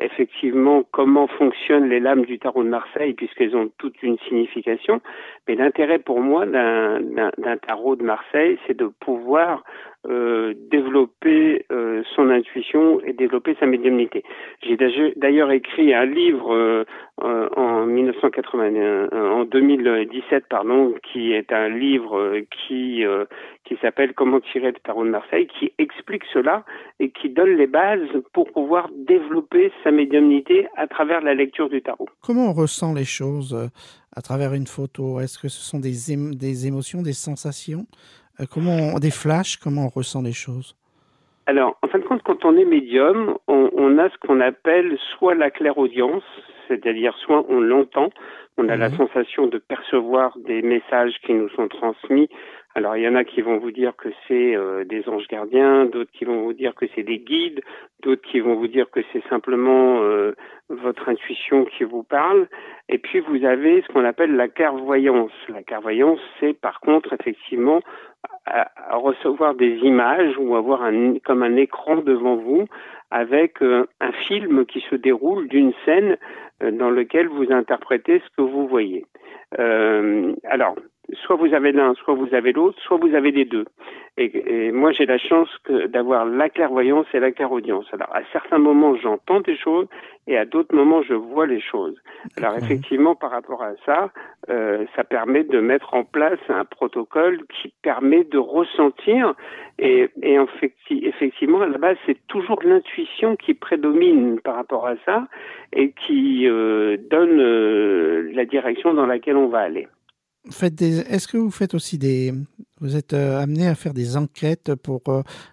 effectivement 0.00 0.84
comment 0.90 1.26
fonctionnent 1.26 1.90
les 1.90 2.00
lames 2.00 2.24
du 2.24 2.38
tarot 2.38 2.64
de 2.64 2.68
Marseille 2.70 3.12
puisqu'elles 3.12 3.54
ont 3.54 3.70
toute 3.76 4.02
une 4.02 4.16
signification. 4.26 5.02
Mais 5.46 5.54
l'intérêt 5.54 5.98
pour 5.98 6.20
moi 6.20 6.46
d'un 6.46 7.56
tarot 7.58 7.94
de 7.96 8.04
Marseille, 8.04 8.58
c'est 8.66 8.74
de 8.74 8.86
pouvoir 8.86 9.64
euh, 10.08 10.54
développer 10.70 11.66
euh, 11.70 12.02
son 12.16 12.30
intuition 12.30 13.02
et 13.04 13.12
développer 13.12 13.54
sa 13.60 13.66
médiumnité. 13.66 14.24
J'ai 14.62 14.78
d'ailleurs 15.16 15.50
écrit 15.50 15.92
un 15.92 16.06
livre 16.06 16.54
euh, 16.54 16.84
en 17.54 17.84
1981, 17.84 19.10
en 19.12 19.44
2017 19.44 20.44
pardon, 20.48 20.94
qui 21.02 21.32
est 21.32 21.52
un 21.52 21.68
livre 21.68 22.40
qui 22.50 23.04
qui 23.66 23.76
s'appelle 23.82 24.14
Comment 24.14 24.40
tirer 24.40 24.68
le 24.68 24.78
tarot 24.82 25.04
de 25.04 25.10
Marseille, 25.10 25.46
qui 25.58 25.74
explique 25.76 26.24
cela 26.32 26.64
et 26.98 27.10
qui 27.10 27.28
donne 27.28 27.58
les 27.58 27.66
bases 27.66 28.08
pour 28.32 28.50
pouvoir 28.52 28.88
développer 28.96 29.70
sa 29.84 29.90
médiumnité 29.90 30.66
à 30.76 30.86
travers 30.86 31.20
la 31.20 31.34
lecture 31.34 31.68
du 31.68 31.82
tarot. 31.82 32.08
Comment 32.22 32.48
on 32.48 32.52
ressent 32.54 32.94
les 32.94 33.04
choses 33.04 33.70
à 34.16 34.22
travers 34.22 34.54
une 34.54 34.66
photo? 34.66 35.20
Est-ce 35.20 35.38
que 35.38 35.48
ce 35.48 35.60
sont 35.60 35.78
des 35.78 36.66
émotions, 36.66 37.02
des 37.02 37.12
sensations 37.12 37.84
Comment 38.50 38.94
on, 38.94 38.98
des 38.98 39.10
flashs 39.10 39.56
Comment 39.56 39.86
on 39.86 39.88
ressent 39.88 40.22
les 40.22 40.32
choses? 40.32 40.76
Alors, 41.46 41.76
en 41.82 41.88
fin 41.88 41.98
de 41.98 42.04
compte, 42.04 42.22
quand 42.22 42.44
on 42.44 42.56
est 42.56 42.64
médium, 42.64 43.36
on, 43.48 43.70
on 43.76 43.98
a 43.98 44.08
ce 44.08 44.16
qu'on 44.18 44.40
appelle 44.40 44.96
soit 45.18 45.34
la 45.34 45.50
clairaudience, 45.50 46.22
c'est-à-dire 46.68 47.14
soit 47.24 47.44
on 47.48 47.60
l'entend, 47.60 48.10
on 48.56 48.68
a 48.68 48.76
mmh. 48.76 48.80
la 48.80 48.90
sensation 48.90 49.46
de 49.46 49.58
percevoir 49.58 50.36
des 50.46 50.62
messages 50.62 51.14
qui 51.24 51.32
nous 51.32 51.48
sont 51.50 51.68
transmis. 51.68 52.28
Alors, 52.76 52.96
il 52.96 53.02
y 53.02 53.08
en 53.08 53.16
a 53.16 53.24
qui 53.24 53.42
vont 53.42 53.58
vous 53.58 53.72
dire 53.72 53.96
que 53.96 54.10
c'est 54.28 54.54
euh, 54.54 54.84
des 54.84 55.08
anges 55.08 55.26
gardiens, 55.26 55.86
d'autres 55.86 56.12
qui 56.12 56.24
vont 56.24 56.42
vous 56.42 56.52
dire 56.52 56.74
que 56.76 56.86
c'est 56.94 57.02
des 57.02 57.18
guides, 57.18 57.62
d'autres 58.02 58.22
qui 58.22 58.38
vont 58.38 58.54
vous 58.54 58.68
dire 58.68 58.88
que 58.90 59.00
c'est 59.12 59.26
simplement 59.28 60.02
euh, 60.02 60.36
votre 60.68 61.08
intuition 61.08 61.64
qui 61.64 61.82
vous 61.82 62.04
parle. 62.04 62.46
Et 62.88 62.98
puis, 62.98 63.18
vous 63.18 63.44
avez 63.44 63.82
ce 63.82 63.88
qu'on 63.88 64.04
appelle 64.04 64.36
la 64.36 64.46
clairvoyance. 64.46 65.32
La 65.48 65.64
clairvoyance, 65.64 66.20
c'est 66.38 66.52
par 66.52 66.78
contre, 66.78 67.12
effectivement, 67.12 67.80
recevoir 68.90 69.54
des 69.54 69.76
images 69.78 70.36
ou 70.38 70.54
avoir 70.54 70.82
un, 70.84 71.18
comme 71.24 71.42
un 71.42 71.56
écran 71.56 71.96
devant 71.96 72.36
vous 72.36 72.66
avec 73.10 73.62
euh, 73.62 73.88
un 74.00 74.12
film 74.12 74.64
qui 74.64 74.80
se 74.88 74.94
déroule 74.94 75.48
d'une 75.48 75.72
scène 75.84 76.16
dans 76.60 76.90
lequel 76.90 77.26
vous 77.26 77.50
interprétez 77.50 78.20
ce 78.20 78.36
que 78.36 78.42
vous 78.42 78.68
voyez. 78.68 79.06
Alors, 79.56 80.76
soit 81.14 81.36
vous 81.36 81.52
avez 81.54 81.72
l'un, 81.72 81.94
soit 81.94 82.14
vous 82.14 82.34
avez 82.34 82.52
l'autre, 82.52 82.78
soit 82.82 82.96
vous 82.96 83.14
avez 83.14 83.30
les 83.30 83.44
deux. 83.44 83.64
Et, 84.16 84.66
et 84.66 84.72
moi, 84.72 84.92
j'ai 84.92 85.06
la 85.06 85.18
chance 85.18 85.48
d'avoir 85.88 86.24
la 86.26 86.48
clairvoyance 86.48 87.06
et 87.14 87.20
la 87.20 87.32
clairaudience. 87.32 87.86
Alors, 87.92 88.14
à 88.14 88.20
certains 88.32 88.58
moments, 88.58 88.96
j'entends 88.96 89.40
des 89.40 89.56
choses 89.56 89.86
et 90.26 90.36
à 90.36 90.44
d'autres 90.44 90.74
moments, 90.74 91.02
je 91.02 91.14
vois 91.14 91.46
les 91.46 91.60
choses. 91.60 91.96
Alors, 92.36 92.56
effectivement, 92.56 93.14
par 93.14 93.30
rapport 93.30 93.62
à 93.62 93.72
ça, 93.86 94.10
euh, 94.48 94.84
ça 94.96 95.04
permet 95.04 95.44
de 95.44 95.60
mettre 95.60 95.94
en 95.94 96.04
place 96.04 96.38
un 96.48 96.64
protocole 96.64 97.40
qui 97.48 97.72
permet 97.82 98.24
de 98.24 98.38
ressentir 98.38 99.34
et, 99.78 100.10
et 100.22 100.38
effectivement 100.90 101.60
à 101.60 101.66
la 101.66 101.78
base 101.78 101.96
c'est 102.06 102.18
toujours 102.26 102.62
l'intuition 102.62 103.36
qui 103.36 103.54
prédomine 103.54 104.40
par 104.40 104.56
rapport 104.56 104.86
à 104.86 104.94
ça 105.04 105.26
et 105.72 105.92
qui 105.92 106.46
euh, 106.48 106.96
donne 107.10 107.40
euh, 107.40 108.30
la 108.34 108.44
direction 108.44 108.94
dans 108.94 109.06
laquelle 109.06 109.36
on 109.36 109.48
va 109.48 109.60
aller. 109.60 109.88
Est-ce 110.46 111.28
que 111.28 111.36
vous 111.36 111.50
faites 111.50 111.74
aussi 111.74 111.98
des... 111.98 112.32
Vous 112.80 112.96
êtes 112.96 113.12
amené 113.12 113.68
à 113.68 113.74
faire 113.74 113.92
des 113.92 114.16
enquêtes 114.16 114.74
pour 114.74 115.02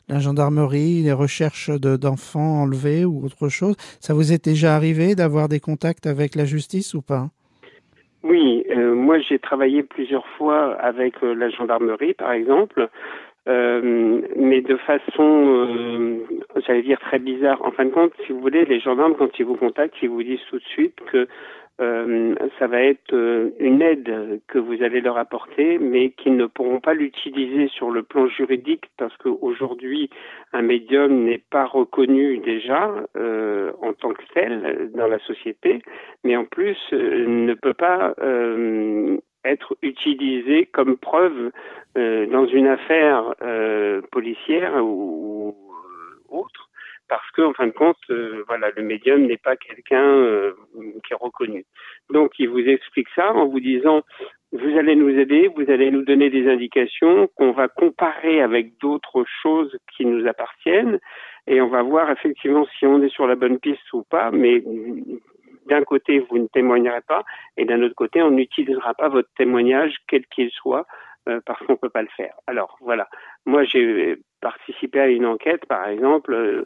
la 0.07 0.19
gendarmerie, 0.19 1.01
les 1.03 1.11
recherches 1.11 1.69
d'enfants 1.69 2.61
enlevés 2.61 3.03
ou 3.03 3.25
autre 3.25 3.49
chose? 3.49 3.75
Ça 3.99 4.13
vous 4.13 4.31
est 4.31 4.45
déjà 4.45 4.75
arrivé 4.75 5.13
d'avoir 5.13 5.49
des 5.49 5.59
contacts 5.59 6.07
avec 6.07 6.35
la 6.35 6.45
justice 6.45 6.93
ou 6.93 7.01
pas? 7.01 7.27
Oui, 8.23 8.65
euh, 8.69 8.93
moi 8.93 9.19
j'ai 9.19 9.39
travaillé 9.39 9.83
plusieurs 9.83 10.27
fois 10.37 10.73
avec 10.75 11.15
euh, 11.23 11.33
la 11.33 11.49
gendarmerie, 11.49 12.13
par 12.13 12.31
exemple, 12.31 12.89
euh, 13.47 14.21
mais 14.35 14.61
de 14.61 14.75
façon, 14.75 16.19
j'allais 16.65 16.81
dire 16.81 16.99
très 16.99 17.19
bizarre. 17.19 17.63
En 17.63 17.71
fin 17.71 17.85
de 17.85 17.91
compte, 17.91 18.11
si 18.25 18.33
vous 18.33 18.41
voulez, 18.41 18.65
les 18.65 18.81
gendarmes 18.81 19.15
quand 19.15 19.39
ils 19.39 19.45
vous 19.45 19.55
contactent, 19.55 19.95
ils 20.01 20.09
vous 20.09 20.23
disent 20.23 20.43
tout 20.49 20.57
de 20.57 20.65
suite 20.65 20.95
que 21.09 21.27
euh, 21.79 22.33
ça 22.57 22.65
va 22.65 22.81
être 22.81 23.13
euh, 23.13 23.51
une 23.59 23.83
aide 23.83 24.41
que 24.47 24.57
vous 24.57 24.81
allez 24.81 24.99
leur 24.99 25.17
apporter, 25.17 25.77
mais 25.77 26.09
qu'ils 26.09 26.35
ne 26.35 26.47
pourront 26.47 26.79
pas 26.79 26.95
l'utiliser 26.95 27.67
sur 27.67 27.91
le 27.91 28.01
plan 28.01 28.27
juridique 28.27 28.85
parce 28.97 29.15
qu'aujourd'hui, 29.17 30.09
un 30.53 30.63
médium 30.63 31.25
n'est 31.25 31.43
pas 31.51 31.65
reconnu 31.65 32.39
déjà 32.39 32.91
euh, 33.15 33.71
en 33.81 33.93
tant 33.93 34.13
que 34.13 34.23
tel 34.33 34.89
dans 34.95 35.07
la 35.07 35.19
société, 35.19 35.83
mais 36.23 36.35
en 36.35 36.45
plus 36.45 36.77
ne 36.91 37.53
peut 37.53 37.75
pas 37.75 38.15
être 39.45 39.77
utilisé 39.81 40.65
comme 40.65 40.97
preuve 40.97 41.51
dans 41.95 42.47
une 42.47 42.67
affaire 42.67 43.35
policière 44.11 44.83
ou 44.83 45.55
autre 46.29 46.66
parce 47.09 47.29
que 47.31 47.41
en 47.41 47.53
fin 47.53 47.67
de 47.67 47.71
compte, 47.71 47.97
euh, 48.09 48.43
voilà, 48.47 48.69
le 48.75 48.83
médium 48.83 49.25
n'est 49.25 49.37
pas 49.37 49.55
quelqu'un 49.55 50.03
euh, 50.03 50.53
qui 51.05 51.13
est 51.13 51.17
reconnu. 51.19 51.65
Donc, 52.09 52.31
il 52.39 52.49
vous 52.49 52.59
explique 52.59 53.07
ça 53.15 53.33
en 53.33 53.47
vous 53.47 53.59
disant 53.59 54.03
vous 54.53 54.77
allez 54.77 54.95
nous 54.95 55.09
aider, 55.09 55.49
vous 55.55 55.69
allez 55.69 55.91
nous 55.91 56.03
donner 56.03 56.29
des 56.29 56.49
indications 56.49 57.27
qu'on 57.35 57.51
va 57.51 57.67
comparer 57.67 58.41
avec 58.41 58.77
d'autres 58.79 59.25
choses 59.41 59.77
qui 59.95 60.05
nous 60.05 60.25
appartiennent 60.25 60.99
et 61.47 61.59
on 61.61 61.67
va 61.67 61.81
voir 61.81 62.09
effectivement 62.11 62.65
si 62.77 62.85
on 62.85 63.01
est 63.01 63.09
sur 63.09 63.27
la 63.27 63.35
bonne 63.35 63.59
piste 63.59 63.91
ou 63.93 64.03
pas. 64.03 64.31
Mais 64.31 64.63
d'un 65.65 65.83
côté, 65.83 66.19
vous 66.19 66.37
ne 66.37 66.47
témoignerez 66.47 67.01
pas 67.05 67.23
et 67.57 67.65
d'un 67.65 67.81
autre 67.81 67.95
côté, 67.95 68.21
on 68.21 68.31
n'utilisera 68.31 68.93
pas 68.93 69.09
votre 69.09 69.29
témoignage, 69.37 69.95
quel 70.07 70.25
qu'il 70.27 70.49
soit, 70.51 70.85
euh, 71.27 71.39
parce 71.45 71.59
qu'on 71.65 71.75
peut 71.75 71.89
pas 71.89 72.01
le 72.01 72.07
faire. 72.15 72.33
Alors 72.47 72.77
voilà, 72.81 73.07
moi 73.45 73.63
j'ai 73.63 74.17
participé 74.41 74.99
à 74.99 75.07
une 75.07 75.25
enquête, 75.25 75.65
par 75.65 75.87
exemple, 75.87 76.33
euh, 76.33 76.65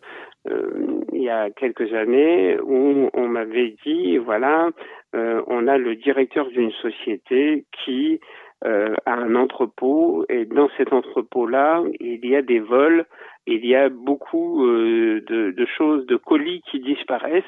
euh, 0.50 1.02
il 1.14 1.24
y 1.24 1.30
a 1.30 1.50
quelques 1.50 1.94
années, 1.94 2.60
où 2.62 3.10
on 3.14 3.28
m'avait 3.28 3.76
dit, 3.86 4.18
voilà, 4.18 4.70
on 5.14 5.68
a 5.68 5.78
le 5.78 5.96
directeur 5.96 6.48
d'une 6.50 6.72
société 6.72 7.66
qui 7.84 8.20
a 8.64 9.14
un 9.14 9.36
entrepôt, 9.36 10.26
et 10.30 10.46
dans 10.46 10.70
cet 10.78 10.94
entrepôt-là, 10.94 11.84
il 12.00 12.26
y 12.26 12.36
a 12.36 12.42
des 12.42 12.60
vols, 12.60 13.06
il 13.48 13.66
y 13.66 13.76
a 13.76 13.90
beaucoup 13.90 14.64
de, 14.66 15.52
de 15.52 15.66
choses, 15.66 16.06
de 16.06 16.16
colis 16.16 16.62
qui 16.70 16.80
disparaissent, 16.80 17.44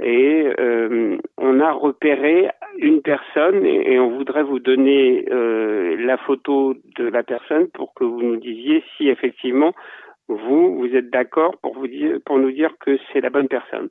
et 0.00 0.48
euh, 0.60 1.18
on 1.36 1.60
a 1.60 1.72
repéré 1.72 2.50
une 2.78 3.02
personne 3.02 3.66
et, 3.66 3.98
on 3.98 4.16
voudrait 4.16 4.44
vous 4.44 4.60
donner 4.60 5.26
euh, 5.30 5.96
la 5.98 6.16
photo 6.18 6.74
de 6.96 7.04
la 7.04 7.22
personne 7.22 7.68
pour 7.68 7.94
que 7.94 8.04
vous 8.04 8.22
nous 8.22 8.36
disiez 8.36 8.84
si 8.96 9.08
effectivement 9.08 9.72
vous 10.28 10.76
vous 10.76 10.94
êtes 10.94 11.10
d'accord 11.10 11.56
pour 11.62 11.74
vous 11.74 11.88
dire 11.88 12.18
pour 12.24 12.38
nous 12.38 12.52
dire 12.52 12.70
que 12.78 12.98
c'est 13.12 13.20
la 13.20 13.30
bonne 13.30 13.48
personne. 13.48 13.88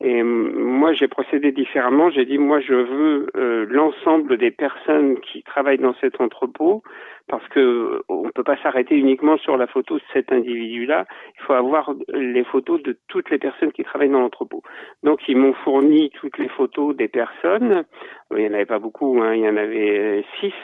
Et 0.00 0.22
moi, 0.22 0.92
j'ai 0.92 1.08
procédé 1.08 1.50
différemment. 1.50 2.08
J'ai 2.10 2.24
dit, 2.24 2.38
moi, 2.38 2.60
je 2.60 2.74
veux 2.74 3.26
euh, 3.36 3.66
l'ensemble 3.68 4.38
des 4.38 4.52
personnes 4.52 5.18
qui 5.20 5.42
travaillent 5.42 5.78
dans 5.78 5.94
cet 5.94 6.20
entrepôt, 6.20 6.82
parce 7.26 7.46
que 7.48 8.02
on 8.08 8.26
ne 8.26 8.30
peut 8.30 8.44
pas 8.44 8.56
s'arrêter 8.62 8.96
uniquement 8.96 9.36
sur 9.38 9.56
la 9.56 9.66
photo 9.66 9.96
de 9.96 10.02
cet 10.12 10.30
individu-là. 10.30 11.06
Il 11.36 11.42
faut 11.42 11.52
avoir 11.52 11.94
les 12.14 12.44
photos 12.44 12.80
de 12.82 12.96
toutes 13.08 13.28
les 13.30 13.38
personnes 13.38 13.72
qui 13.72 13.82
travaillent 13.82 14.08
dans 14.08 14.20
l'entrepôt. 14.20 14.62
Donc, 15.02 15.20
ils 15.26 15.36
m'ont 15.36 15.54
fourni 15.64 16.10
toutes 16.10 16.38
les 16.38 16.48
photos 16.48 16.94
des 16.94 17.08
personnes. 17.08 17.84
Il 18.30 18.38
n'y 18.38 18.48
en 18.48 18.54
avait 18.54 18.66
pas 18.66 18.78
beaucoup, 18.78 19.20
hein. 19.20 19.34
il 19.34 19.40
y 19.40 19.48
en 19.48 19.56
avait 19.56 19.98
euh, 19.98 20.22
six. 20.40 20.54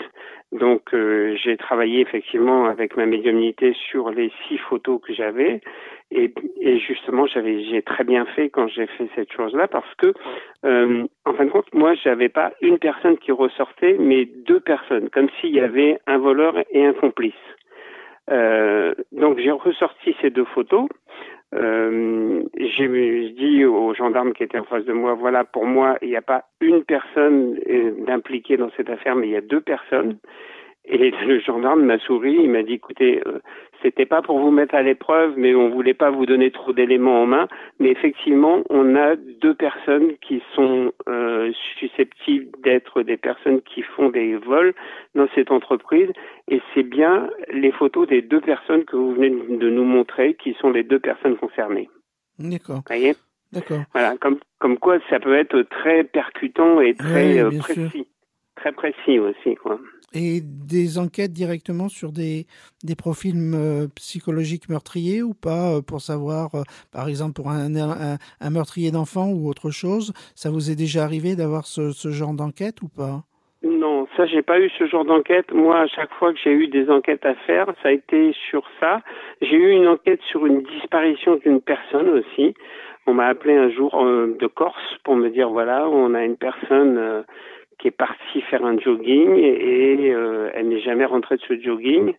Donc, 0.52 0.94
euh, 0.94 1.34
j'ai 1.42 1.56
travaillé 1.56 2.00
effectivement 2.00 2.66
avec 2.66 2.96
ma 2.96 3.06
médiumnité 3.06 3.74
sur 3.90 4.10
les 4.10 4.30
six 4.46 4.58
photos 4.58 5.00
que 5.02 5.12
j'avais. 5.12 5.60
Et, 6.14 6.78
justement, 6.78 7.26
j'avais, 7.26 7.64
j'ai 7.64 7.82
très 7.82 8.04
bien 8.04 8.24
fait 8.24 8.48
quand 8.48 8.68
j'ai 8.68 8.86
fait 8.86 9.08
cette 9.14 9.32
chose-là 9.32 9.68
parce 9.68 9.92
que, 9.96 10.12
euh, 10.64 11.04
en 11.24 11.34
fin 11.34 11.44
de 11.44 11.50
compte, 11.50 11.72
moi, 11.74 11.94
j'avais 11.94 12.28
pas 12.28 12.52
une 12.60 12.78
personne 12.78 13.18
qui 13.18 13.32
ressortait, 13.32 13.96
mais 13.98 14.24
deux 14.46 14.60
personnes, 14.60 15.10
comme 15.10 15.28
s'il 15.40 15.50
y 15.50 15.60
avait 15.60 15.98
un 16.06 16.18
voleur 16.18 16.54
et 16.70 16.86
un 16.86 16.92
complice. 16.92 17.34
Euh, 18.30 18.94
donc, 19.12 19.38
j'ai 19.38 19.50
ressorti 19.50 20.14
ces 20.20 20.30
deux 20.30 20.44
photos. 20.44 20.88
Euh, 21.54 22.42
j'ai 22.56 23.30
dit 23.30 23.64
aux 23.64 23.94
gendarmes 23.94 24.32
qui 24.32 24.42
étaient 24.42 24.58
en 24.58 24.64
face 24.64 24.84
de 24.84 24.92
moi, 24.92 25.14
voilà, 25.14 25.44
pour 25.44 25.66
moi, 25.66 25.98
il 26.02 26.08
n'y 26.08 26.16
a 26.16 26.22
pas 26.22 26.44
une 26.60 26.84
personne 26.84 27.58
euh, 27.68 27.92
impliquée 28.08 28.56
dans 28.56 28.70
cette 28.76 28.90
affaire, 28.90 29.14
mais 29.14 29.28
il 29.28 29.32
y 29.32 29.36
a 29.36 29.40
deux 29.40 29.60
personnes. 29.60 30.18
Et 30.86 31.10
le 31.10 31.40
gendarme 31.40 31.82
m'a 31.82 31.98
souri, 31.98 32.36
il 32.42 32.50
m'a 32.50 32.62
dit, 32.62 32.74
écoutez, 32.74 33.22
euh, 33.26 33.38
c'était 33.82 34.04
pas 34.04 34.20
pour 34.20 34.38
vous 34.38 34.50
mettre 34.50 34.74
à 34.74 34.82
l'épreuve, 34.82 35.34
mais 35.36 35.54
on 35.54 35.70
voulait 35.70 35.94
pas 35.94 36.10
vous 36.10 36.26
donner 36.26 36.50
trop 36.50 36.72
d'éléments 36.72 37.22
en 37.22 37.26
main. 37.26 37.48
Mais 37.80 37.90
effectivement, 37.90 38.62
on 38.68 38.94
a 38.94 39.16
deux 39.16 39.54
personnes 39.54 40.16
qui 40.26 40.42
sont 40.54 40.92
euh, 41.08 41.52
susceptibles 41.78 42.48
d'être 42.62 43.02
des 43.02 43.16
personnes 43.16 43.62
qui 43.62 43.82
font 43.82 44.10
des 44.10 44.36
vols 44.36 44.74
dans 45.14 45.26
cette 45.34 45.50
entreprise. 45.50 46.10
Et 46.48 46.60
c'est 46.74 46.82
bien 46.82 47.30
les 47.50 47.72
photos 47.72 48.06
des 48.06 48.20
deux 48.20 48.40
personnes 48.40 48.84
que 48.84 48.96
vous 48.96 49.14
venez 49.14 49.30
de 49.30 49.70
nous 49.70 49.84
montrer 49.84 50.34
qui 50.34 50.54
sont 50.60 50.70
les 50.70 50.82
deux 50.82 51.00
personnes 51.00 51.36
concernées. 51.36 51.88
D'accord. 52.38 52.82
voyez? 52.86 53.14
D'accord. 53.52 53.84
Voilà, 53.92 54.16
comme, 54.18 54.38
comme 54.58 54.78
quoi 54.78 54.98
ça 55.08 55.18
peut 55.20 55.36
être 55.36 55.62
très 55.62 56.04
percutant 56.04 56.80
et 56.80 56.94
très 56.94 57.38
euh, 57.38 57.50
précis. 57.58 58.06
Très 58.56 58.72
précis 58.72 59.18
aussi, 59.18 59.54
quoi 59.56 59.78
et 60.12 60.40
des 60.42 60.98
enquêtes 60.98 61.32
directement 61.32 61.88
sur 61.88 62.12
des, 62.12 62.46
des 62.84 62.94
profils 62.94 63.34
euh, 63.36 63.86
psychologiques 63.96 64.68
meurtriers 64.68 65.22
ou 65.22 65.34
pas, 65.34 65.76
euh, 65.76 65.82
pour 65.82 66.00
savoir, 66.00 66.54
euh, 66.54 66.62
par 66.92 67.08
exemple, 67.08 67.34
pour 67.34 67.50
un, 67.50 67.74
un, 67.74 68.50
meurtrier 68.50 68.90
d'enfant 68.90 69.28
ou 69.28 69.48
autre 69.48 69.70
chose 69.70 70.12
Ça 70.34 70.50
vous 70.50 70.70
est 70.70 70.76
déjà 70.76 71.04
arrivé 71.04 71.34
d'avoir 71.34 71.66
ce, 71.66 71.90
ce, 71.90 72.10
genre 72.10 72.34
d'enquête 72.34 72.82
ou 72.82 72.88
pas? 72.88 73.22
Non, 73.62 74.06
ça 74.16 74.26
j'ai 74.26 74.42
pas 74.42 74.60
eu 74.60 74.70
ce 74.78 74.86
genre 74.86 75.04
d'enquête. 75.04 75.52
Moi, 75.52 75.78
à 75.80 75.86
chaque 75.86 76.12
fois 76.14 76.32
que 76.32 76.38
j'ai 76.44 76.52
eu 76.52 76.68
des 76.68 76.90
enquêtes 76.90 77.24
à 77.24 77.34
faire, 77.34 77.66
ça 77.82 77.88
a 77.88 77.92
été 77.92 78.34
sur 78.50 78.62
ça. 78.78 79.00
J'ai 79.40 79.56
eu 79.56 79.70
une 79.70 79.88
enquête 79.88 80.20
sur 80.30 80.46
une 80.46 80.62
disparition 80.62 81.36
d'une 81.36 81.60
personne 81.60 82.08
aussi. 82.10 82.54
On 83.06 83.14
m'a 83.14 83.26
appelé 83.26 83.54
un 83.54 83.70
jour 83.70 84.02
de 84.02 84.46
Corse 84.46 84.96
pour 85.02 85.16
me 85.16 85.30
dire 85.30 85.48
voilà, 85.50 85.88
on 85.88 86.14
a 86.14 86.24
une 86.24 86.36
personne 86.36 87.24
qui 87.78 87.88
est 87.88 87.96
partie 87.96 88.40
faire 88.42 88.64
un 88.64 88.78
jogging 88.78 89.36
et, 89.36 90.12
euh, 90.12 90.50
elle 90.54 90.68
n'est 90.68 90.80
jamais 90.80 91.04
rentrée 91.04 91.36
de 91.36 91.42
ce 91.42 91.58
jogging. 91.60 92.14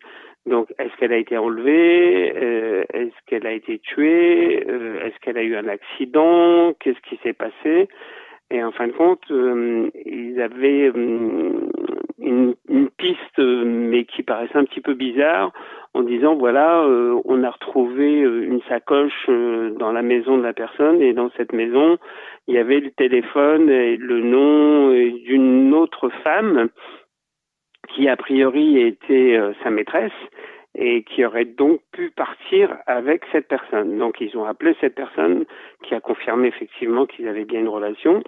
Donc, 0.46 0.68
est-ce 0.78 0.96
qu'elle 0.98 1.12
a 1.12 1.16
été 1.16 1.36
enlevée? 1.36 2.32
Euh, 2.36 2.84
Est-ce 2.94 3.14
qu'elle 3.26 3.46
a 3.46 3.52
été 3.52 3.80
tuée? 3.80 4.64
Euh, 4.68 5.04
Est-ce 5.04 5.18
qu'elle 5.20 5.38
a 5.38 5.42
eu 5.42 5.56
un 5.56 5.66
accident? 5.66 6.72
Qu'est-ce 6.78 7.00
qui 7.08 7.18
s'est 7.22 7.32
passé? 7.32 7.88
Et 8.50 8.62
en 8.62 8.70
fin 8.70 8.86
de 8.86 8.92
compte, 8.92 9.24
ils 9.28 10.40
avaient 10.40 10.92
une, 12.18 12.54
une, 12.68 12.88
piste, 12.90 13.38
mais 13.38 14.04
qui 14.04 14.22
paraissait 14.22 14.56
un 14.56 14.64
petit 14.64 14.80
peu 14.80 14.94
bizarre, 14.94 15.52
en 15.96 16.02
disant 16.02 16.34
voilà, 16.34 16.82
euh, 16.82 17.20
on 17.24 17.42
a 17.42 17.50
retrouvé 17.50 18.22
euh, 18.22 18.44
une 18.44 18.60
sacoche 18.68 19.26
euh, 19.28 19.70
dans 19.78 19.92
la 19.92 20.02
maison 20.02 20.36
de 20.36 20.42
la 20.42 20.52
personne 20.52 21.00
et 21.00 21.14
dans 21.14 21.30
cette 21.36 21.52
maison, 21.52 21.96
il 22.46 22.54
y 22.54 22.58
avait 22.58 22.80
le 22.80 22.90
téléphone 22.90 23.70
et 23.70 23.96
le 23.96 24.20
nom 24.20 24.90
d'une 24.90 25.72
autre 25.72 26.10
femme 26.22 26.68
qui 27.88 28.08
a 28.08 28.16
priori 28.16 28.78
était 28.78 29.40
sa 29.62 29.70
maîtresse 29.70 30.12
et 30.74 31.02
qui 31.04 31.24
aurait 31.24 31.46
donc 31.46 31.80
pu 31.92 32.10
partir 32.10 32.76
avec 32.86 33.24
cette 33.32 33.48
personne. 33.48 33.98
Donc 33.98 34.20
ils 34.20 34.36
ont 34.36 34.44
appelé 34.44 34.76
cette 34.80 34.94
personne 34.94 35.44
qui 35.82 35.94
a 35.94 36.00
confirmé 36.00 36.48
effectivement 36.48 37.06
qu'ils 37.06 37.26
avaient 37.26 37.44
bien 37.44 37.60
une 37.60 37.68
relation 37.68 38.22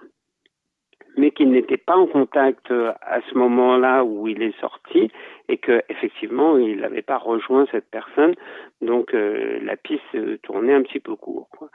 mais 1.19 1.31
qu'il 1.33 1.51
n'était 1.51 1.77
pas 1.77 1.97
en 1.97 2.07
contact 2.07 2.71
euh, 2.71 2.93
à 3.03 3.21
ce 3.29 3.37
moment-là 3.37 4.05
où 4.05 4.29
il 4.29 4.43
est 4.43 4.59
sorti 4.61 5.11
et 5.49 5.59
que 5.59 5.83
effectivement 5.89 6.57
il 6.57 6.81
n'avait 6.81 7.03
pas 7.03 7.19
rejoint 7.19 7.67
cette 7.71 7.91
personne, 7.91 8.35
donc 8.81 9.13
euh, 9.13 9.59
la 9.63 9.77
piste 9.77 10.41
tournait 10.43 10.75
un 10.75 10.83
petit 10.83 11.01
peu 11.01 11.15
court. 11.17 11.49
Quoi. 11.51 11.69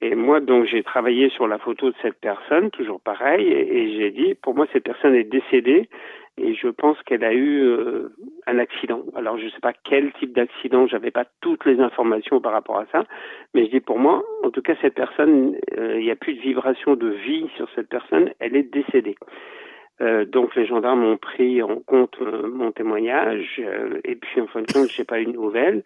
Et 0.00 0.14
moi, 0.14 0.40
donc, 0.40 0.66
j'ai 0.66 0.82
travaillé 0.82 1.30
sur 1.30 1.46
la 1.46 1.58
photo 1.58 1.90
de 1.90 1.94
cette 2.02 2.20
personne, 2.20 2.70
toujours 2.70 3.00
pareil, 3.00 3.46
et, 3.46 3.96
j'ai 3.96 4.10
dit, 4.10 4.34
pour 4.34 4.54
moi, 4.54 4.66
cette 4.72 4.84
personne 4.84 5.14
est 5.14 5.24
décédée, 5.24 5.88
et 6.36 6.54
je 6.54 6.68
pense 6.68 7.00
qu'elle 7.02 7.24
a 7.24 7.32
eu 7.32 7.62
euh, 7.62 8.08
un 8.46 8.58
accident. 8.58 9.04
Alors, 9.14 9.38
je 9.38 9.44
ne 9.44 9.50
sais 9.50 9.60
pas 9.60 9.72
quel 9.72 10.12
type 10.14 10.34
d'accident, 10.34 10.86
j'avais 10.86 11.12
pas 11.12 11.26
toutes 11.40 11.64
les 11.64 11.80
informations 11.80 12.40
par 12.40 12.52
rapport 12.52 12.78
à 12.78 12.86
ça, 12.90 13.04
mais 13.54 13.66
je 13.66 13.70
dis 13.70 13.80
pour 13.80 13.98
moi, 13.98 14.24
en 14.42 14.50
tout 14.50 14.62
cas, 14.62 14.74
cette 14.82 14.94
personne, 14.94 15.56
euh, 15.78 15.98
il 15.98 16.04
n'y 16.04 16.10
a 16.10 16.16
plus 16.16 16.34
de 16.34 16.40
vibration 16.40 16.96
de 16.96 17.08
vie 17.08 17.48
sur 17.56 17.68
cette 17.74 17.88
personne, 17.88 18.30
elle 18.40 18.56
est 18.56 18.72
décédée. 18.72 19.16
Euh, 20.00 20.24
donc 20.24 20.56
les 20.56 20.66
gendarmes 20.66 21.04
ont 21.04 21.16
pris 21.16 21.62
en 21.62 21.76
compte 21.76 22.18
mon 22.20 22.72
témoignage 22.72 23.62
et 24.02 24.16
puis 24.16 24.40
en 24.40 24.48
fin 24.48 24.62
de 24.62 24.72
compte 24.72 24.90
j'ai 24.90 25.04
pas 25.04 25.20
eu 25.20 25.26
de 25.26 25.30
nouvelles 25.30 25.84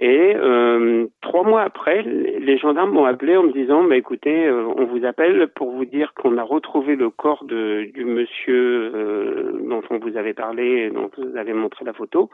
et 0.00 0.32
euh, 0.36 1.06
trois 1.22 1.42
mois 1.42 1.62
après, 1.62 2.02
les 2.02 2.56
gendarmes 2.56 2.92
m'ont 2.92 3.04
appelé 3.04 3.36
en 3.36 3.42
me 3.42 3.52
disant 3.52 3.82
bah, 3.82 3.96
écoutez, 3.96 4.46
euh, 4.46 4.64
on 4.76 4.84
vous 4.84 5.04
appelle 5.04 5.48
pour 5.48 5.72
vous 5.72 5.84
dire 5.84 6.14
qu'on 6.14 6.38
a 6.38 6.44
retrouvé 6.44 6.94
le 6.94 7.10
corps 7.10 7.44
de, 7.44 7.90
du 7.92 8.04
monsieur 8.04 8.92
euh, 8.94 9.60
dont 9.68 9.82
on 9.90 9.98
vous 9.98 10.16
avait 10.16 10.34
parlé, 10.34 10.90
dont 10.90 11.10
vous 11.18 11.36
avez 11.36 11.52
montré 11.52 11.84
la 11.84 11.92
photo. 11.92 12.30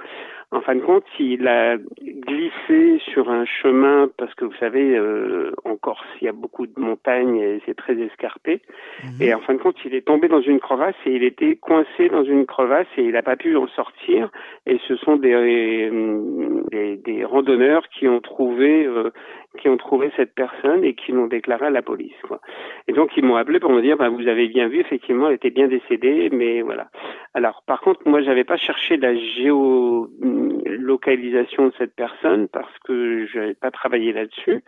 En 0.50 0.60
fin 0.60 0.74
de 0.74 0.80
compte, 0.80 1.04
il 1.18 1.48
a 1.48 1.78
glissé 2.02 2.98
sur 3.12 3.30
un 3.30 3.46
chemin 3.46 4.10
parce 4.18 4.34
que 4.34 4.44
vous 4.44 4.56
savez, 4.60 4.94
euh, 4.94 5.52
en 5.64 5.76
Corse, 5.76 6.04
il 6.20 6.26
y 6.26 6.28
a 6.28 6.32
beaucoup 6.32 6.66
de 6.66 6.78
montagnes 6.78 7.38
et 7.38 7.62
c'est 7.64 7.76
très 7.76 7.98
escarpé. 7.98 8.60
Mhm. 9.04 9.22
Et 9.22 9.32
en 9.32 9.40
fin 9.40 9.54
de 9.54 9.58
compte, 9.58 9.76
il 9.86 9.94
est 9.94 10.06
tombé 10.06 10.28
dans 10.28 10.42
une 10.42 10.60
crevasse 10.60 10.94
et 11.06 11.12
il 11.12 11.24
était 11.24 11.56
coincé 11.56 12.10
dans 12.10 12.24
une 12.24 12.44
crevasse 12.44 12.86
et 12.98 13.04
il 13.04 13.12
n'a 13.12 13.22
pas 13.22 13.36
pu 13.36 13.56
en 13.56 13.68
sortir. 13.68 14.30
Et 14.66 14.78
ce 14.86 14.96
sont 14.96 15.16
des, 15.16 15.90
des, 16.70 16.96
des 16.98 17.24
qui 17.92 18.08
ont 18.08 18.20
trouvé 18.20 18.86
euh, 18.86 19.12
qui 19.60 19.68
ont 19.68 19.76
trouvé 19.76 20.10
cette 20.16 20.34
personne 20.34 20.82
et 20.84 20.94
qui 20.94 21.12
l'ont 21.12 21.28
déclaré 21.28 21.66
à 21.66 21.70
la 21.70 21.82
police. 21.82 22.16
Et 22.88 22.92
donc 22.92 23.16
ils 23.16 23.24
m'ont 23.24 23.36
appelé 23.36 23.60
pour 23.60 23.70
me 23.70 23.80
dire 23.82 23.96
bah, 23.96 24.08
vous 24.08 24.26
avez 24.26 24.48
bien 24.48 24.66
vu 24.68 24.80
effectivement 24.80 25.28
elle 25.28 25.34
était 25.34 25.50
bien 25.50 25.68
décédée 25.68 26.28
mais 26.32 26.62
voilà. 26.62 26.88
Alors 27.34 27.62
par 27.66 27.80
contre 27.80 28.00
moi 28.06 28.20
j'avais 28.22 28.42
pas 28.44 28.56
cherché 28.56 28.96
la 28.96 29.14
géolocalisation 29.14 31.66
de 31.66 31.72
cette 31.78 31.94
personne 31.94 32.48
parce 32.48 32.76
que 32.84 33.26
je 33.26 33.38
n'avais 33.38 33.54
pas 33.54 33.70
travaillé 33.70 34.12
là-dessus. 34.12 34.64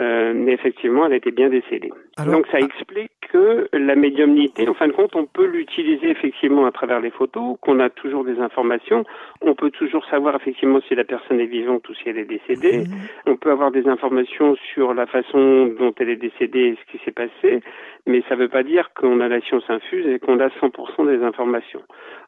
Euh, 0.00 0.32
mais 0.34 0.52
effectivement, 0.52 1.04
elle 1.06 1.12
était 1.12 1.30
bien 1.30 1.50
décédée. 1.50 1.92
Donc 2.24 2.46
ça 2.46 2.58
ah. 2.60 2.64
explique 2.64 3.10
que 3.30 3.68
la 3.72 3.94
médiumnité, 3.94 4.66
en 4.68 4.74
fin 4.74 4.88
de 4.88 4.92
compte, 4.92 5.14
on 5.14 5.26
peut 5.26 5.46
l'utiliser 5.46 6.10
effectivement 6.10 6.64
à 6.64 6.72
travers 6.72 7.00
les 7.00 7.10
photos, 7.10 7.56
qu'on 7.60 7.80
a 7.80 7.90
toujours 7.90 8.24
des 8.24 8.38
informations, 8.38 9.04
on 9.42 9.54
peut 9.54 9.70
toujours 9.70 10.04
savoir 10.06 10.34
effectivement 10.36 10.80
si 10.88 10.94
la 10.94 11.04
personne 11.04 11.38
est 11.38 11.46
vivante 11.46 11.88
ou 11.88 11.94
si 11.94 12.08
elle 12.08 12.18
est 12.18 12.24
décédée, 12.24 12.78
mhm. 12.78 12.86
on 13.26 13.36
peut 13.36 13.50
avoir 13.50 13.70
des 13.70 13.86
informations 13.88 14.56
sur 14.72 14.94
la 14.94 15.06
façon 15.06 15.66
dont 15.78 15.94
elle 15.98 16.08
est 16.08 16.16
décédée 16.16 16.60
et 16.60 16.78
ce 16.80 16.92
qui 16.92 17.04
s'est 17.04 17.12
passé, 17.12 17.60
mais 18.06 18.22
ça 18.28 18.36
ne 18.36 18.40
veut 18.40 18.48
pas 18.48 18.62
dire 18.62 18.90
qu'on 18.94 19.20
a 19.20 19.28
la 19.28 19.40
science 19.42 19.68
infuse 19.68 20.06
et 20.06 20.18
qu'on 20.18 20.40
a 20.40 20.48
100% 20.48 21.06
des 21.06 21.22
informations. 21.22 21.82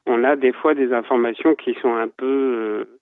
On 0.07 0.25
a 0.25 0.37
des 0.37 0.53
fois 0.53 0.75
des 0.75 0.93
informations 0.93 1.55
qui 1.55 1.75
sont 1.81 1.95
un 1.95 2.09
peu... 2.09 2.27
Euh, 2.27 2.99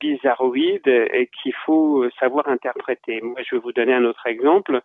bizarroïde 0.00 0.86
et 0.86 1.28
qu'il 1.42 1.54
faut 1.66 2.08
savoir 2.18 2.48
interpréter. 2.48 3.20
Moi, 3.20 3.40
je 3.44 3.56
vais 3.56 3.60
vous 3.60 3.72
donner 3.72 3.94
un 3.94 4.04
autre 4.04 4.26
exemple. 4.26 4.80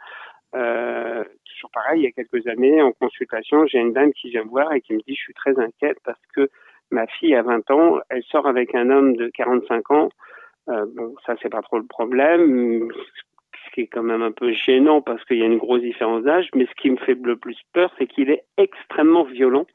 Euh, 0.55 1.23
toujours 1.45 1.71
pareil, 1.71 2.01
il 2.01 2.03
y 2.03 2.07
a 2.07 2.11
quelques 2.11 2.47
années, 2.47 2.81
en 2.81 2.91
consultation, 2.91 3.65
j'ai 3.65 3.79
une 3.79 3.93
dame 3.93 4.13
qui 4.13 4.29
vient 4.29 4.43
me 4.43 4.49
voir 4.49 4.71
et 4.73 4.81
qui 4.81 4.93
me 4.93 4.99
dit, 4.99 5.15
je 5.15 5.21
suis 5.21 5.33
très 5.33 5.57
inquiète 5.59 5.97
parce 6.03 6.19
que 6.35 6.49
ma 6.91 7.07
fille 7.07 7.35
a 7.35 7.41
20 7.41 7.71
ans, 7.71 7.99
elle 8.09 8.23
sort 8.23 8.47
avec 8.47 8.75
un 8.75 8.89
homme 8.89 9.15
de 9.15 9.29
45 9.29 9.91
ans. 9.91 10.09
Euh, 10.69 10.85
bon, 10.95 11.15
ça, 11.25 11.35
c'est 11.41 11.49
pas 11.49 11.61
trop 11.61 11.77
le 11.77 11.85
problème. 11.85 12.87
Ce 13.65 13.71
qui 13.73 13.81
est 13.81 13.87
quand 13.87 14.03
même 14.03 14.21
un 14.21 14.31
peu 14.31 14.51
gênant 14.51 15.01
parce 15.01 15.23
qu'il 15.25 15.39
y 15.39 15.41
a 15.41 15.47
une 15.47 15.57
grosse 15.57 15.81
différence 15.81 16.23
d'âge, 16.23 16.49
mais 16.53 16.67
ce 16.67 16.81
qui 16.81 16.91
me 16.91 16.97
fait 16.97 17.17
le 17.21 17.35
plus 17.35 17.57
peur, 17.73 17.91
c'est 17.97 18.05
qu'il 18.05 18.29
est 18.29 18.43
extrêmement 18.57 19.23
violent 19.23 19.65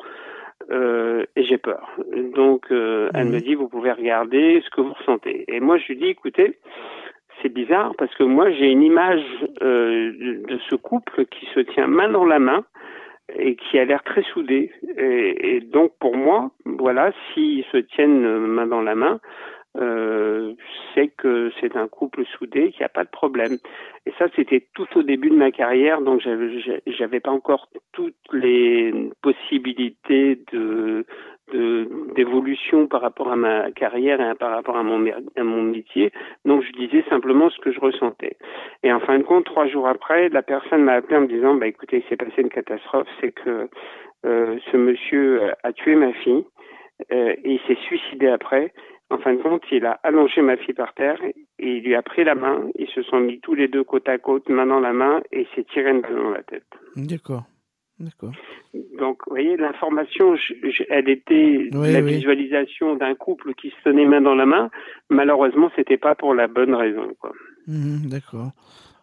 euh, 0.70 1.25
et 1.37 1.44
j'ai 1.44 1.58
peur. 1.58 1.88
Donc 2.34 2.66
euh, 2.70 3.10
elle 3.14 3.26
mhm. 3.26 3.34
me 3.34 3.40
dit 3.40 3.54
vous 3.54 3.68
pouvez 3.68 3.92
regarder 3.92 4.62
ce 4.64 4.70
que 4.70 4.80
vous 4.80 4.92
ressentez. 4.92 5.44
Et 5.48 5.60
moi 5.60 5.78
je 5.78 5.87
lui 5.88 5.96
dis 5.96 6.06
écoutez 6.06 6.58
c'est 7.40 7.48
bizarre 7.52 7.94
parce 7.96 8.14
que 8.16 8.25
moi 8.25 8.50
j'ai 8.50 8.70
une 8.70 8.82
image 8.82 9.25
euh, 9.62 10.12
de, 10.46 10.58
ce 10.68 10.75
couple 10.75 11.25
qui 11.26 11.46
se 11.54 11.60
tient 11.60 11.87
main 11.87 12.08
dans 12.08 12.25
la 12.25 12.38
main 12.38 12.64
et 13.38 13.56
qui 13.56 13.78
a 13.78 13.84
l'air 13.84 14.02
très 14.02 14.22
soudé. 14.22 14.72
Et, 14.96 15.57
et, 15.57 15.61
donc 15.61 15.92
pour 16.00 16.16
moi 16.16 16.50
voilà 16.64 17.12
s'ils 17.33 17.64
se 17.72 17.78
tiennent 17.78 18.38
main 18.38 18.66
dans 18.66 18.83
la 18.83 18.94
main 18.94 19.20
euh, 19.79 20.55
c'est 20.95 21.09
que 21.09 21.51
c'est 21.61 21.77
un 21.77 21.88
couple 21.88 22.25
soudé, 22.25 22.71
qu'il 22.71 22.81
n'y 22.81 22.87
a 22.87 22.91
pas 22.91 23.05
de 23.05 23.11
problème. 23.11 23.59
Et 24.07 24.12
ça, 24.19 24.27
c'était 24.35 24.67
tout 24.75 24.88
au 24.97 25.03
début 25.03 25.31
de 25.31 25.37
ma 25.37 25.51
carrière, 25.51 26.01
donc 26.01 26.21
j'avais 26.87 27.21
pas 27.21 27.31
encore 27.31 27.69
toutes 27.93 28.14
les 28.33 28.93
possibilités 29.23 30.41
de 30.53 31.05
d'évolution 32.14 32.88
par 32.88 33.01
rapport 33.01 33.33
à 33.33 33.37
ma 33.37 33.71
carrière 33.71 34.21
et 34.21 34.35
par 34.35 34.51
rapport 34.51 34.77
à 34.77 34.83
mon, 34.83 34.99
métier. 34.99 36.12
Donc 36.45 36.62
je 36.62 36.73
disais 36.73 37.03
simplement 37.09 37.49
ce 37.49 37.59
que 37.61 37.73
je 37.73 37.81
ressentais. 37.81 38.37
Et 38.83 38.93
en 38.93 39.01
fin 39.01 39.19
de 39.19 39.23
compte, 39.23 39.47
trois 39.47 39.67
jours 39.67 39.88
après, 39.88 40.29
la 40.29 40.43
personne 40.43 40.83
m'a 40.83 40.95
appelé 40.95 41.17
en 41.17 41.23
me 41.23 41.27
disant, 41.27 41.55
bah 41.55 41.67
écoutez, 41.67 42.03
il 42.05 42.09
s'est 42.09 42.17
passé 42.17 42.43
une 42.43 42.51
catastrophe, 42.51 43.09
c'est 43.21 43.33
que 43.33 43.69
euh, 44.27 44.59
ce 44.71 44.77
monsieur 44.77 45.41
a 45.62 45.73
tué 45.73 45.95
ma 45.95 46.12
fille 46.12 46.45
euh, 47.12 47.35
et 47.45 47.53
il 47.53 47.61
s'est 47.67 47.81
suicidé 47.87 48.29
après. 48.29 48.73
En 49.11 49.18
fin 49.18 49.35
de 49.35 49.42
compte, 49.42 49.62
il 49.73 49.87
a 49.87 49.99
allongé 50.03 50.42
ma 50.42 50.57
fille 50.57 50.75
par 50.75 50.92
terre 50.92 51.18
et 51.59 51.77
il 51.77 51.83
lui 51.83 51.94
a 51.94 52.03
pris 52.03 52.25
la 52.25 52.35
main. 52.35 52.68
Ils 52.79 52.88
se 52.88 53.03
sont 53.03 53.21
mis 53.21 53.40
tous 53.40 53.55
les 53.55 53.68
deux 53.68 53.85
côte 53.85 54.09
à 54.09 54.18
côte, 54.18 54.49
main 54.49 54.66
dans 54.66 54.81
la 54.81 54.92
main, 54.92 55.23
et 55.33 55.47
s'est 55.55 55.64
tiré 55.73 55.90
une 55.90 56.03
balle 56.03 56.16
dans 56.16 56.31
la 56.31 56.42
tête. 56.42 56.66
D'accord. 56.97 57.44
D'accord. 58.01 58.33
Donc, 58.97 59.23
vous 59.27 59.31
voyez, 59.31 59.57
l'information, 59.57 60.37
elle 60.88 61.09
était 61.09 61.68
la 61.73 62.01
visualisation 62.01 62.94
d'un 62.94 63.14
couple 63.16 63.55
qui 63.55 63.71
se 63.71 63.83
tenait 63.83 64.07
main 64.07 64.21
dans 64.21 64.37
la 64.37 64.47
main. 64.47 64.71
Malheureusement, 65.11 65.71
c'était 65.75 65.97
pas 65.97 66.14
pour 66.14 66.33
la 66.33 66.47
bonne 66.47 66.75
raison, 66.75 67.12
quoi. 67.18 67.33
Mmh, 67.66 68.09
d'accord. 68.09 68.53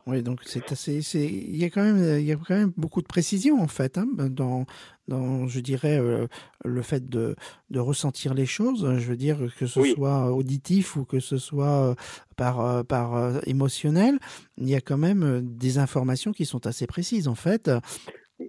Oui, 0.07 0.21
donc 0.21 0.41
c'est 0.45 0.71
assez. 0.71 0.99
Il 1.15 1.57
y 1.57 1.63
a 1.63 1.71
quand 1.71 1.81
même, 1.81 2.19
il 2.19 2.25
y 2.25 2.31
a 2.31 2.35
quand 2.35 2.53
même 2.53 2.71
beaucoup 2.77 3.01
de 3.01 3.07
précision 3.07 3.59
en 3.59 3.67
fait 3.67 3.97
hein, 3.97 4.05
dans, 4.15 4.65
dans, 5.07 5.47
je 5.47 5.59
dirais, 5.59 5.97
euh, 5.97 6.27
le 6.63 6.81
fait 6.83 7.09
de, 7.09 7.35
de 7.71 7.79
ressentir 7.79 8.35
les 8.35 8.45
choses. 8.45 8.87
Je 8.99 9.07
veux 9.07 9.17
dire 9.17 9.39
que 9.57 9.65
ce 9.65 9.83
soit 9.83 10.31
auditif 10.31 10.95
ou 10.95 11.05
que 11.05 11.19
ce 11.19 11.37
soit 11.37 11.89
euh, 11.89 11.95
par 12.35 12.59
euh, 12.59 12.83
par 12.83 13.39
émotionnel, 13.47 14.19
il 14.57 14.69
y 14.69 14.75
a 14.75 14.81
quand 14.81 14.99
même 14.99 15.41
des 15.41 15.79
informations 15.79 16.33
qui 16.33 16.45
sont 16.45 16.67
assez 16.67 16.85
précises 16.85 17.27
en 17.27 17.35
fait. 17.35 17.71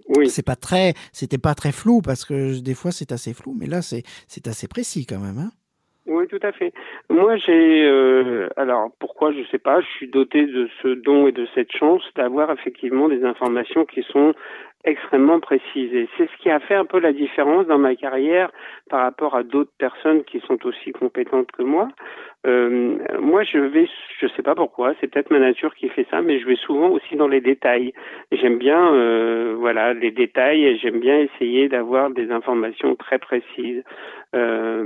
Oui. 0.09 0.29
C'est 0.29 0.43
pas 0.43 0.57
très, 0.57 0.93
c'était 1.11 1.39
pas 1.39 1.55
très 1.55 1.71
flou 1.71 2.01
parce 2.01 2.23
que 2.23 2.59
des 2.59 2.75
fois 2.75 2.91
c'est 2.91 3.11
assez 3.11 3.33
flou, 3.33 3.55
mais 3.57 3.65
là 3.65 3.81
c'est 3.81 4.03
c'est 4.27 4.47
assez 4.47 4.67
précis 4.67 5.07
quand 5.07 5.19
même. 5.19 5.39
Hein 5.39 5.51
oui, 6.07 6.27
tout 6.27 6.39
à 6.41 6.51
fait. 6.51 6.73
Moi, 7.09 7.35
j'ai, 7.37 7.83
euh, 7.83 8.47
alors 8.55 8.91
pourquoi, 8.99 9.31
je 9.31 9.43
sais 9.51 9.57
pas, 9.57 9.81
je 9.81 9.87
suis 9.87 10.07
doté 10.07 10.45
de 10.45 10.69
ce 10.81 10.87
don 10.87 11.27
et 11.27 11.31
de 11.31 11.47
cette 11.53 11.71
chance 11.71 12.03
d'avoir 12.15 12.51
effectivement 12.51 13.09
des 13.09 13.23
informations 13.23 13.85
qui 13.85 14.03
sont 14.03 14.33
extrêmement 14.85 15.39
précises. 15.39 15.93
Et 15.93 16.07
c'est 16.17 16.29
ce 16.29 16.37
qui 16.41 16.49
a 16.49 16.59
fait 16.59 16.75
un 16.75 16.85
peu 16.85 16.99
la 16.99 17.11
différence 17.11 17.67
dans 17.67 17.77
ma 17.77 17.95
carrière 17.95 18.51
par 18.89 19.01
rapport 19.01 19.35
à 19.35 19.43
d'autres 19.43 19.73
personnes 19.77 20.23
qui 20.23 20.39
sont 20.41 20.65
aussi 20.65 20.91
compétentes 20.93 21.51
que 21.51 21.63
moi. 21.63 21.89
Euh, 22.47 22.97
moi, 23.19 23.43
je 23.43 23.57
vais, 23.57 23.87
je 24.19 24.27
sais 24.27 24.41
pas 24.41 24.55
pourquoi, 24.55 24.93
c'est 24.99 25.07
peut-être 25.07 25.31
ma 25.31 25.39
nature 25.39 25.75
qui 25.75 25.89
fait 25.89 26.07
ça, 26.09 26.21
mais 26.21 26.39
je 26.39 26.47
vais 26.47 26.55
souvent 26.55 26.89
aussi 26.89 27.15
dans 27.15 27.27
les 27.27 27.41
détails. 27.41 27.93
J'aime 28.31 28.57
bien, 28.57 28.93
euh, 28.93 29.55
voilà, 29.57 29.93
les 29.93 30.11
détails 30.11 30.63
et 30.63 30.77
j'aime 30.77 30.99
bien 30.99 31.19
essayer 31.19 31.67
d'avoir 31.67 32.09
des 32.09 32.31
informations 32.31 32.95
très 32.95 33.19
précises. 33.19 33.83
Euh, 34.33 34.83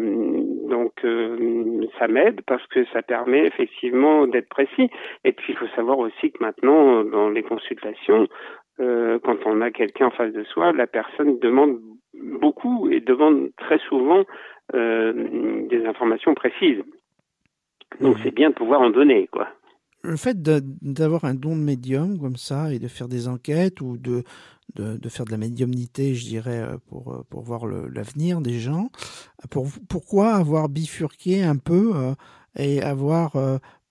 donc, 0.70 0.94
euh, 1.06 1.86
ça 2.00 2.08
m'aide 2.08 2.42
parce 2.48 2.66
que 2.68 2.84
ça 2.86 3.04
permet 3.04 3.46
effectivement 3.46 4.26
d'être 4.26 4.50
précis. 4.50 4.90
Et 5.24 5.32
puis, 5.32 5.54
il 5.54 5.56
faut 5.56 5.68
savoir 5.76 6.00
aussi 6.00 6.32
que 6.32 6.44
maintenant, 6.44 7.04
dans 7.04 7.30
les 7.30 7.44
consultations, 7.44 8.28
euh, 8.80 9.20
quand 9.24 9.38
on 9.46 9.62
a 9.62 9.70
quelqu'un 9.70 10.08
en 10.08 10.12
face 10.12 10.34
de 10.34 10.44
soi, 10.46 10.72
la 10.72 10.88
personne 10.88 11.38
demande 11.40 11.78
beaucoup 12.14 12.90
et 12.90 13.02
demande 13.02 13.52
très 13.58 13.78
souvent 13.90 14.24
euh, 14.74 15.14
des 15.68 15.86
informations 15.86 16.34
précises. 16.34 16.82
Donc 18.00 18.18
c'est 18.24 18.34
bien 18.34 18.50
de 18.50 18.56
pouvoir 18.56 18.82
en 18.82 18.90
donner, 18.90 19.28
quoi. 19.28 19.48
Le 20.04 20.16
fait 20.16 20.42
d'avoir 20.42 21.26
un 21.26 21.36
don 21.36 21.56
de 21.56 21.62
médium 21.62 22.20
comme 22.20 22.36
ça 22.36 22.74
et 22.74 22.80
de 22.80 22.88
faire 22.88 23.08
des 23.08 23.28
enquêtes 23.28 23.82
ou 23.82 23.98
de, 23.98 24.24
de, 24.76 25.10
faire 25.10 25.26
de 25.26 25.32
la 25.32 25.38
médiumnité, 25.38 26.16
je 26.16 26.26
dirais, 26.26 26.62
euh, 26.62 26.78
pour, 26.90 27.14
euh, 27.14 27.24
pour 27.30 27.42
voir 27.44 27.68
l'avenir 27.68 28.42
des 28.42 28.60
gens, 28.60 28.90
pour, 29.52 29.68
pourquoi 29.90 30.34
avoir 30.34 30.70
bifurqué 30.70 31.44
un 31.44 31.58
peu 31.58 31.94
et 32.58 32.82
avoir 32.82 33.36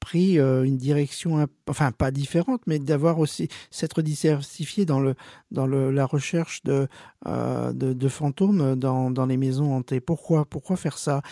pris 0.01 0.39
une 0.39 0.77
direction, 0.77 1.47
enfin 1.69 1.93
pas 1.93 2.11
différente, 2.11 2.63
mais 2.67 2.79
d'avoir 2.79 3.19
aussi 3.19 3.49
s'être 3.71 4.03
diversifié 4.03 4.85
dans 4.85 5.01
le 5.01 5.15
dans 5.51 5.67
le, 5.67 5.91
la 5.91 6.07
recherche 6.07 6.63
de, 6.65 6.89
de, 7.27 7.73
de 7.93 8.09
fantômes 8.09 8.77
dans, 8.77 9.11
dans 9.11 9.27
les 9.27 9.37
maisons 9.37 9.75
hantées. 9.75 10.01
Pourquoi 10.01 10.45
pourquoi 10.47 10.77
faire 10.77 10.99
ça? 10.99 11.23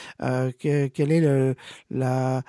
Quelle 0.58 1.12
est 1.12 1.20
le, 1.20 1.54
la 1.90 2.42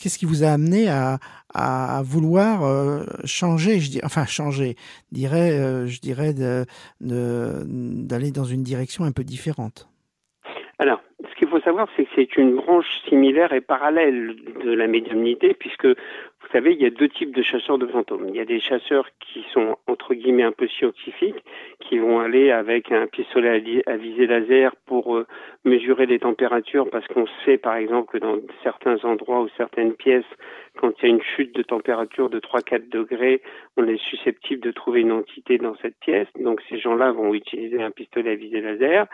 Qu'est-ce 0.00 0.18
qui 0.18 0.24
vous 0.24 0.42
a 0.42 0.48
amené 0.48 0.88
à, 0.88 1.20
à, 1.54 2.02
vouloir 2.02 3.04
changer, 3.24 3.78
je 3.78 3.90
dis, 3.90 4.00
enfin 4.02 4.26
changer, 4.26 4.76
dirais, 5.12 5.86
je 5.86 6.00
dirais 6.00 6.34
d'aller 7.00 8.30
dans 8.32 8.44
une 8.44 8.62
direction 8.64 9.04
un 9.04 9.12
peu 9.12 9.22
différente 9.22 9.88
savoir, 11.60 11.88
c'est 11.96 12.04
que 12.04 12.10
c'est 12.14 12.36
une 12.36 12.56
branche 12.56 12.86
similaire 13.08 13.52
et 13.52 13.60
parallèle 13.60 14.36
de 14.62 14.72
la 14.72 14.86
médiumnité, 14.86 15.54
puisque 15.54 15.86
vous 15.86 16.48
savez, 16.52 16.72
il 16.72 16.80
y 16.80 16.86
a 16.86 16.90
deux 16.90 17.08
types 17.08 17.34
de 17.34 17.42
chasseurs 17.42 17.78
de 17.78 17.86
fantômes. 17.86 18.28
Il 18.28 18.36
y 18.36 18.40
a 18.40 18.44
des 18.44 18.60
chasseurs 18.60 19.06
qui 19.20 19.44
sont 19.52 19.76
entre 19.86 20.14
guillemets 20.14 20.44
un 20.44 20.52
peu 20.52 20.66
scientifiques, 20.66 21.44
qui 21.80 21.98
vont 21.98 22.20
aller 22.20 22.50
avec 22.50 22.90
un 22.90 23.06
pistolet 23.06 23.82
à, 23.86 23.96
visée 23.96 24.26
laser 24.26 24.74
pour 24.86 25.16
euh, 25.16 25.26
mesurer 25.64 26.06
les 26.06 26.18
températures, 26.18 26.88
parce 26.88 27.06
qu'on 27.08 27.26
sait 27.44 27.58
par 27.58 27.76
exemple 27.76 28.12
que 28.12 28.18
dans 28.18 28.38
certains 28.62 28.96
endroits 29.04 29.42
ou 29.42 29.48
certaines 29.56 29.92
pièces, 29.92 30.24
quand 30.78 30.92
il 31.02 31.08
y 31.08 31.10
a 31.10 31.14
une 31.14 31.22
chute 31.22 31.54
de 31.54 31.62
température 31.62 32.30
de 32.30 32.38
3-4 32.38 32.88
degrés, 32.88 33.42
on 33.76 33.86
est 33.88 34.00
susceptible 34.00 34.62
de 34.62 34.70
trouver 34.70 35.00
une 35.00 35.12
entité 35.12 35.58
dans 35.58 35.74
cette 35.82 35.98
pièce. 35.98 36.28
Donc 36.38 36.60
ces 36.68 36.78
gens-là 36.78 37.10
vont 37.12 37.34
utiliser 37.34 37.82
un 37.82 37.90
pistolet 37.90 38.30
à 38.30 38.34
visée 38.36 38.60
laser. 38.60 39.06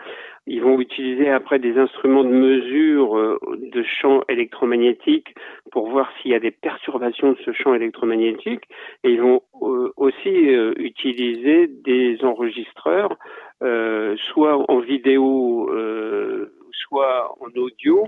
Ils 0.45 0.61
vont 0.61 0.79
utiliser 0.79 1.29
après 1.29 1.57
des 1.57 1.77
instruments 1.77 2.23
de 2.23 2.29
mesure 2.29 3.17
euh, 3.17 3.39
de 3.57 3.83
champ 3.83 4.21
électromagnétique 4.29 5.33
pour 5.71 5.89
voir 5.89 6.11
s'il 6.21 6.31
y 6.31 6.35
a 6.35 6.39
des 6.39 6.51
perturbations 6.51 7.31
de 7.31 7.37
ce 7.43 7.51
champ 7.51 7.73
électromagnétique. 7.73 8.63
Et 9.03 9.11
ils 9.11 9.21
vont 9.21 9.41
euh, 9.63 9.91
aussi 9.97 10.53
euh, 10.53 10.73
utiliser 10.77 11.67
des 11.67 12.23
enregistreurs, 12.23 13.17
soit 14.17 14.71
en 14.71 14.79
vidéo, 14.79 15.71
soit 16.71 17.33
en 17.39 17.47
audio, 17.59 18.07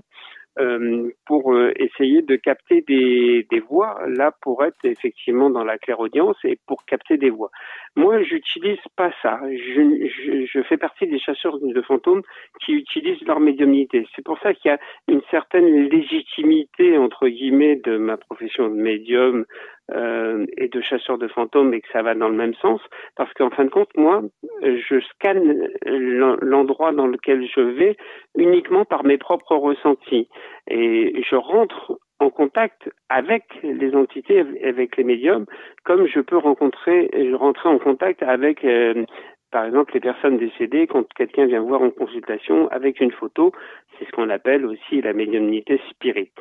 pour 1.26 1.54
euh, 1.54 1.72
essayer 1.78 2.22
de 2.22 2.36
capter 2.36 2.82
des, 2.88 3.46
des, 3.50 3.60
voix, 3.60 4.00
là 4.08 4.32
pour 4.41 4.63
être 4.63 4.84
effectivement 4.84 5.50
dans 5.50 5.63
la 5.63 5.78
clairaudience 5.78 6.38
et 6.43 6.58
pour 6.67 6.86
capter 6.86 7.17
des 7.17 7.30
voix. 7.30 7.52
Moi, 7.96 8.24
j'utilise 8.24 8.80
pas 8.96 9.12
ça. 9.22 9.39
Je, 9.43 10.10
je, 10.26 10.46
je, 10.46 10.62
fais 10.63 10.78
partie 10.78 11.08
des 11.08 11.20
chasseurs 11.20 11.58
de 11.60 11.82
fantômes 11.82 12.22
qui 12.63 12.74
utilisent 12.74 13.22
leur 13.26 13.39
médiumnité. 13.39 14.08
C'est 14.15 14.24
pour 14.24 14.39
ça 14.39 14.54
qu'il 14.54 14.72
y 14.72 14.74
a 14.74 14.80
une 15.08 15.22
certaine 15.32 15.89
légitimité 15.89 16.98
entre 16.98 17.28
guillemets 17.28 17.76
de 17.78 17.98
ma 17.98 18.17
profession 18.17 18.70
de 18.70 18.76
médium 18.76 19.46
euh, 19.93 20.45
et 20.58 20.67
de 20.67 20.82
chasseur 20.82 21.17
de 21.17 21.28
fantômes 21.28 21.73
et 21.73 21.82
que 21.82 21.88
ça 21.91 22.02
va 22.02 22.13
dans 22.15 22.30
le 22.30 22.36
même 22.36 22.54
sens, 22.56 22.82
parce 23.15 23.34
qu'en 23.34 23.50
fin 23.50 23.65
de 23.65 23.69
compte, 23.69 23.89
moi, 23.95 24.21
je 24.62 25.00
scanne 25.00 25.69
l'endroit 25.86 26.91
dans 26.91 27.08
lequel 27.08 27.47
je 27.47 27.62
vais 27.62 27.97
uniquement 28.38 28.86
par 28.86 29.04
mes 29.06 29.17
propres 29.17 29.56
ressentis. 29.56 30.28
Et 30.69 31.21
je 31.30 31.36
rentre 31.36 32.00
en 32.19 32.30
contact 32.30 32.89
avec 33.10 33.43
les 33.63 33.95
entités, 33.95 34.43
avec 34.63 34.97
les 34.97 35.04
médiums, 35.04 35.45
comme 35.84 36.08
je 36.08 36.19
peux 36.19 36.38
rencontrer, 36.38 37.10
rentrer 37.34 37.69
en 37.69 37.78
contact 37.78 38.23
avec 38.23 38.65
euh, 38.65 39.06
par 39.52 39.66
exemple, 39.66 39.94
les 39.94 40.00
personnes 40.00 40.38
décédées, 40.38 40.88
quand 40.88 41.08
quelqu'un 41.14 41.46
vient 41.46 41.62
voir 41.62 41.82
en 41.82 41.90
consultation 41.90 42.68
avec 42.70 43.00
une 43.00 43.12
photo, 43.12 43.52
c'est 43.98 44.06
ce 44.06 44.12
qu'on 44.12 44.30
appelle 44.30 44.66
aussi 44.66 45.02
la 45.02 45.14
médiumnité 45.14 45.80
spirit. 45.90 46.32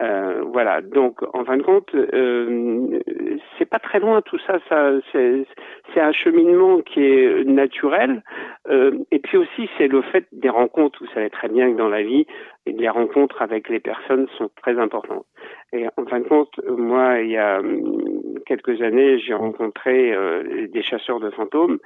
Euh, 0.00 0.42
voilà. 0.52 0.80
Donc, 0.80 1.22
en 1.34 1.44
fin 1.44 1.56
de 1.56 1.62
compte, 1.62 1.94
euh, 1.94 3.00
c'est 3.58 3.68
pas 3.68 3.78
très 3.78 4.00
loin 4.00 4.22
tout 4.22 4.38
ça. 4.46 4.58
ça 4.68 4.92
c'est, 5.12 5.46
un 5.96 6.12
cheminement 6.12 6.80
qui 6.80 7.00
est 7.00 7.44
naturel. 7.44 8.22
Euh, 8.68 8.98
et 9.10 9.18
puis 9.18 9.36
aussi, 9.38 9.68
c'est 9.78 9.88
le 9.88 10.02
fait 10.02 10.26
des 10.32 10.48
rencontres. 10.48 10.98
Vous 11.02 11.12
savez 11.12 11.30
très 11.30 11.48
bien 11.48 11.72
que 11.72 11.78
dans 11.78 11.88
la 11.88 12.02
vie, 12.02 12.26
les 12.66 12.88
rencontres 12.88 13.42
avec 13.42 13.68
les 13.68 13.80
personnes 13.80 14.26
sont 14.38 14.50
très 14.60 14.78
importantes. 14.78 15.26
Et 15.72 15.86
en 15.96 16.04
fin 16.06 16.20
de 16.20 16.28
compte, 16.28 16.60
moi, 16.68 17.20
il 17.20 17.30
y 17.30 17.36
a 17.36 17.60
quelques 18.46 18.80
années, 18.82 19.18
j'ai 19.18 19.34
rencontré 19.34 20.12
euh, 20.12 20.66
des 20.68 20.82
chasseurs 20.82 21.20
de 21.20 21.30
fantômes 21.30 21.78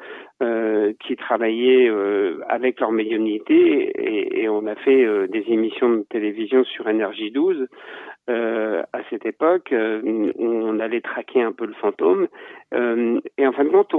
euh, 0.42 0.92
qui 1.06 1.16
travaillaient 1.16 1.88
euh, 1.88 2.40
avec 2.48 2.80
leur 2.80 2.92
médiumnité 2.92 3.54
et, 3.54 4.42
et, 4.42 4.48
on 4.48 4.66
a 4.66 4.74
fait 4.76 5.28
des 5.28 5.44
émissions 5.48 5.90
de 5.90 6.02
télévision 6.08 6.64
sur 6.64 6.88
Énergie 6.88 7.30
12 7.30 7.66
euh, 8.28 8.82
à 8.92 8.98
cette 9.08 9.24
époque, 9.24 9.72
euh, 9.72 10.32
on 10.38 10.80
allait 10.80 11.00
traquer 11.00 11.42
un 11.42 11.52
peu 11.52 11.66
le 11.66 11.74
fantôme. 11.74 12.26
Euh, 12.74 13.20
et 13.38 13.46
en 13.46 13.52
fin 13.52 13.64
de 13.64 13.68
compte, 13.68 13.94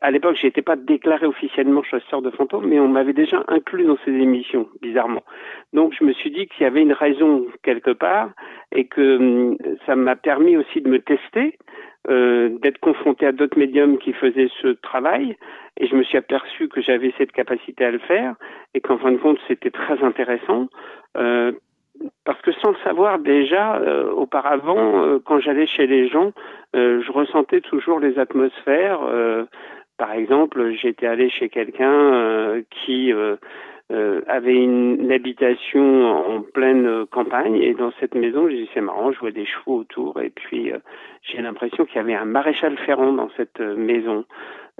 à 0.00 0.10
l'époque, 0.10 0.36
j'étais 0.40 0.62
pas 0.62 0.76
déclaré 0.76 1.26
officiellement 1.26 1.82
chasseur 1.82 2.22
de 2.22 2.30
fantômes, 2.30 2.66
mais 2.66 2.80
on 2.80 2.88
m'avait 2.88 3.12
déjà 3.12 3.44
inclus 3.48 3.84
dans 3.84 3.98
ces 4.04 4.10
émissions, 4.10 4.68
bizarrement. 4.82 5.22
Donc, 5.72 5.94
je 5.98 6.04
me 6.04 6.12
suis 6.12 6.30
dit 6.30 6.46
qu'il 6.48 6.64
y 6.64 6.66
avait 6.66 6.82
une 6.82 6.92
raison 6.92 7.46
quelque 7.62 7.92
part 7.92 8.30
et 8.72 8.86
que 8.86 9.56
ça 9.86 9.94
m'a 9.94 10.16
permis 10.16 10.56
aussi 10.56 10.80
de 10.80 10.88
me 10.88 10.98
tester. 10.98 11.56
Euh, 12.08 12.58
d'être 12.62 12.80
confronté 12.80 13.26
à 13.26 13.32
d'autres 13.32 13.58
médiums 13.58 13.98
qui 13.98 14.14
faisaient 14.14 14.48
ce 14.62 14.68
travail 14.68 15.36
et 15.76 15.86
je 15.86 15.94
me 15.94 16.02
suis 16.02 16.16
aperçu 16.16 16.66
que 16.70 16.80
j'avais 16.80 17.12
cette 17.18 17.30
capacité 17.30 17.84
à 17.84 17.90
le 17.90 17.98
faire 17.98 18.36
et 18.72 18.80
qu'en 18.80 18.96
fin 18.96 19.12
de 19.12 19.18
compte 19.18 19.38
c'était 19.46 19.70
très 19.70 20.02
intéressant 20.02 20.68
euh, 21.18 21.52
parce 22.24 22.40
que 22.42 22.52
sans 22.52 22.70
le 22.70 22.76
savoir 22.84 23.18
déjà, 23.18 23.76
euh, 23.76 24.10
auparavant, 24.12 25.04
euh, 25.04 25.18
quand 25.24 25.40
j'allais 25.40 25.66
chez 25.66 25.86
les 25.86 26.08
gens, 26.08 26.32
euh, 26.76 27.02
je 27.02 27.12
ressentais 27.12 27.60
toujours 27.60 28.00
les 28.00 28.18
atmosphères. 28.18 29.00
par 29.98 30.12
exemple, 30.12 30.72
j'étais 30.80 31.06
allé 31.06 31.28
chez 31.28 31.50
quelqu'un 31.50 32.62
qui 32.70 33.12
avait 34.26 34.54
une, 34.54 35.12
habitation 35.12 36.06
en 36.06 36.40
pleine 36.40 37.04
campagne 37.10 37.56
et 37.56 37.74
dans 37.74 37.92
cette 38.00 38.14
maison, 38.14 38.48
j'ai 38.48 38.62
dit 38.62 38.70
c'est 38.72 38.80
marrant, 38.80 39.12
je 39.12 39.18
vois 39.18 39.32
des 39.32 39.44
chevaux 39.44 39.80
autour 39.80 40.20
et 40.22 40.30
puis 40.30 40.72
j'ai 41.22 41.42
l'impression 41.42 41.84
qu'il 41.84 41.96
y 41.96 41.98
avait 41.98 42.14
un 42.14 42.24
maréchal 42.24 42.78
ferrand 42.78 43.12
dans 43.12 43.28
cette 43.36 43.60
maison. 43.60 44.24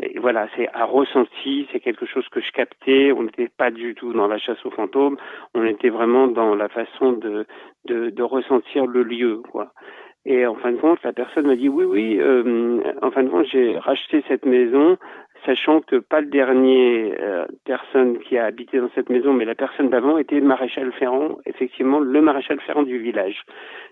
Et 0.03 0.19
voilà, 0.19 0.49
c'est 0.57 0.69
un 0.75 0.85
ressenti, 0.85 1.69
c'est 1.73 1.81
quelque 1.81 2.07
chose 2.07 2.27
que 2.29 2.41
je 2.41 2.51
captais. 2.53 3.13
On 3.13 3.23
n'était 3.25 3.49
pas 3.49 3.71
du 3.71 3.95
tout 3.95 4.13
dans 4.13 4.29
la 4.29 4.39
chasse 4.39 4.65
aux 4.65 4.71
fantômes, 4.71 5.17
on 5.55 5.65
était 5.65 5.91
vraiment 5.91 6.27
dans 6.27 6.55
la 6.55 6.69
façon 6.69 7.13
de, 7.13 7.47
de, 7.87 8.11
de 8.11 8.23
ressentir 8.23 8.87
le 8.87 9.03
lieu, 9.03 9.43
quoi. 9.51 9.73
Et 10.27 10.47
en 10.47 10.55
fin 10.55 10.73
de 10.73 10.77
compte, 10.77 11.03
la 11.03 11.15
personne 11.15 11.47
m'a 11.47 11.57
dit 11.57 11.69
oui, 11.69 11.85
oui. 11.85 12.19
Euh, 12.21 12.81
en 13.01 13.11
fin 13.11 13.23
de 13.23 13.31
compte, 13.31 13.47
j'ai 13.47 13.79
racheté 13.79 14.23
cette 14.29 14.45
maison 14.45 14.99
sachant 15.45 15.81
que 15.81 15.97
pas 15.97 16.21
le 16.21 16.27
dernier 16.27 17.15
euh, 17.21 17.47
personne 17.65 18.19
qui 18.19 18.39
a 18.39 18.45
habité 18.45 18.79
dans 18.79 18.91
cette 18.95 19.09
maison, 19.09 19.33
mais 19.33 19.45
la 19.45 19.55
personne 19.55 19.91
d'avant 19.91 20.19
était 20.19 20.41
le 20.41 20.47
maréchal 20.47 20.93
Ferrand, 20.93 21.39
effectivement 21.47 22.01
le 22.01 22.21
maréchal 22.21 22.61
Ferrand 22.61 22.83
du 22.83 22.99
village. 22.99 23.43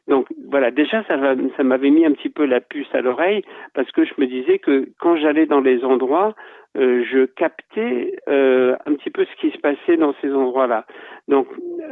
Donc 0.07 0.27
voilà, 0.49 0.71
déjà 0.71 1.03
ça, 1.05 1.17
ça 1.57 1.63
m'avait 1.63 1.91
mis 1.91 2.05
un 2.07 2.13
petit 2.13 2.31
peu 2.31 2.45
la 2.45 2.61
puce 2.61 2.93
à 2.95 3.01
l'oreille 3.01 3.43
parce 3.75 3.91
que 3.93 4.05
je 4.05 4.15
me 4.19 4.27
disais 4.27 4.59
que 4.59 4.89
quand 4.99 5.17
j'allais 5.17 5.47
dans 5.47 5.61
les 5.61 5.85
endroits, 5.85 6.35
euh, 6.77 7.03
je 7.11 7.25
captais 7.25 8.19
euh, 8.29 8.77
un 8.87 8.95
petit 8.95 9.11
peu 9.11 9.25
ce 9.25 9.41
qui 9.41 9.51
se 9.51 9.59
passait 9.59 9.97
dans 9.97 10.15
ces 10.21 10.33
endroits-là. 10.33 10.85
Donc, 11.29 11.47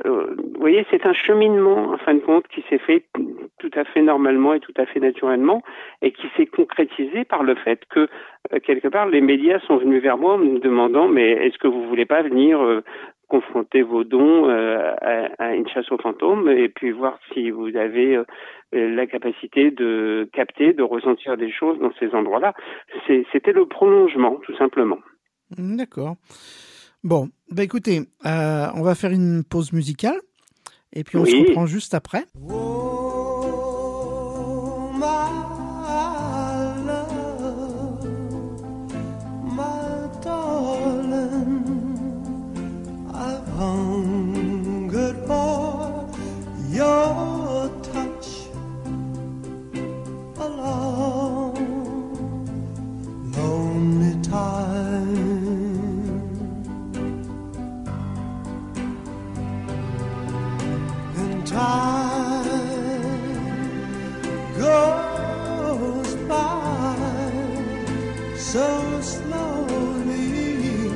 euh, 0.06 0.34
vous 0.36 0.60
voyez, 0.60 0.86
c'est 0.90 1.06
un 1.06 1.12
cheminement, 1.12 1.92
en 1.92 1.98
fin 1.98 2.14
de 2.14 2.20
compte, 2.20 2.46
qui 2.48 2.62
s'est 2.68 2.78
fait 2.78 3.04
tout 3.58 3.70
à 3.74 3.84
fait 3.84 4.02
normalement 4.02 4.54
et 4.54 4.60
tout 4.60 4.74
à 4.76 4.86
fait 4.86 5.00
naturellement, 5.00 5.62
et 6.02 6.12
qui 6.12 6.26
s'est 6.36 6.46
concrétisé 6.46 7.24
par 7.24 7.42
le 7.42 7.54
fait 7.54 7.80
que, 7.90 8.08
quelque 8.64 8.88
part, 8.88 9.06
les 9.06 9.20
médias 9.20 9.60
sont 9.60 9.76
venus 9.76 10.02
vers 10.02 10.18
moi 10.18 10.34
en 10.34 10.38
me 10.38 10.58
demandant, 10.58 11.08
mais 11.08 11.30
est-ce 11.30 11.58
que 11.58 11.68
vous 11.68 11.86
voulez 11.86 12.06
pas 12.06 12.22
venir 12.22 12.82
confronter 13.28 13.82
vos 13.82 14.04
dons 14.04 14.48
euh, 14.48 14.94
à, 15.38 15.54
une 15.54 15.68
chasse 15.68 15.90
aux 15.90 15.98
fantômes 15.98 16.48
et 16.48 16.68
puis 16.68 16.92
voir 16.92 17.18
si 17.32 17.50
vous 17.50 17.76
avez 17.76 18.16
euh, 18.16 18.24
la 18.72 19.06
capacité 19.06 19.70
de 19.70 20.28
capter, 20.32 20.72
de 20.72 20.82
ressentir 20.82 21.36
des 21.36 21.50
choses 21.50 21.78
dans 21.80 21.92
ces 21.98 22.14
endroits-là. 22.14 22.54
C'était 23.32 23.52
le 23.52 23.66
prolongement, 23.66 24.36
tout 24.44 24.56
simplement. 24.56 24.98
D'accord. 25.58 26.16
Bon, 27.06 27.30
bah 27.52 27.62
écoutez, 27.62 28.08
euh, 28.26 28.66
on 28.74 28.82
va 28.82 28.96
faire 28.96 29.12
une 29.12 29.44
pause 29.44 29.72
musicale 29.72 30.20
et 30.92 31.04
puis 31.04 31.16
on 31.16 31.24
se 31.24 31.36
reprend 31.36 31.64
juste 31.64 31.94
après. 31.94 32.24
time 61.46 62.44
goes 64.58 66.14
by 66.26 67.30
so 68.36 69.00
slowly, 69.00 70.90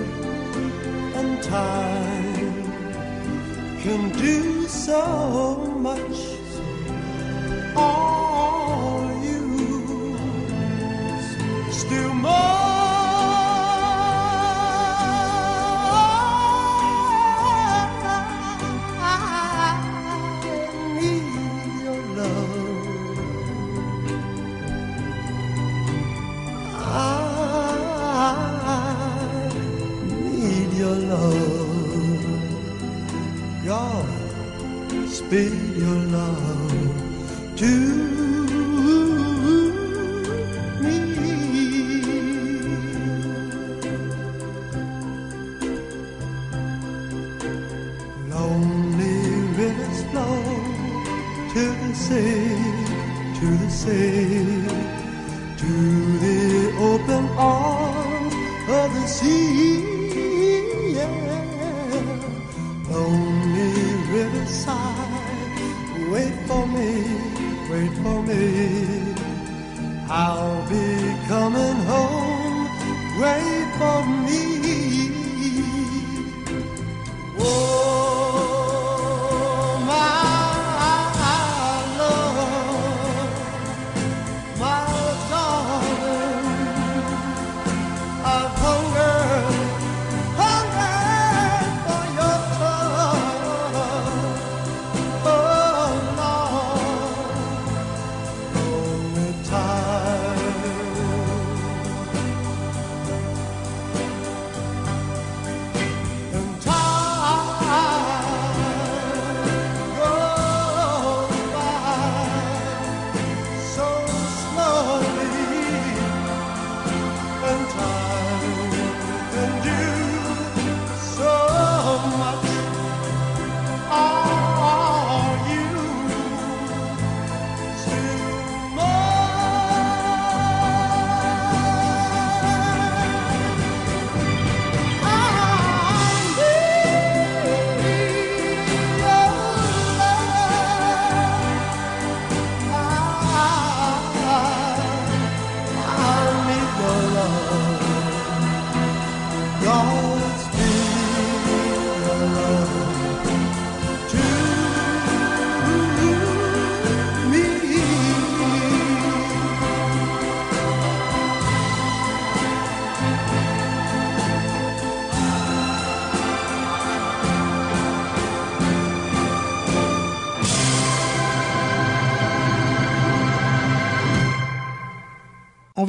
and 1.14 1.42
time 1.42 2.64
can 3.82 4.10
do 4.18 4.66
so 4.66 5.56
much. 5.78 6.29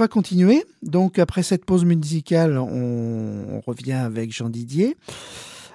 Continuer. 0.07 0.63
Donc, 0.81 1.19
après 1.19 1.43
cette 1.43 1.65
pause 1.65 1.85
musicale, 1.85 2.57
on, 2.57 3.61
revient 3.65 3.93
avec 3.93 4.31
Jean 4.31 4.49
Didier. 4.49 4.95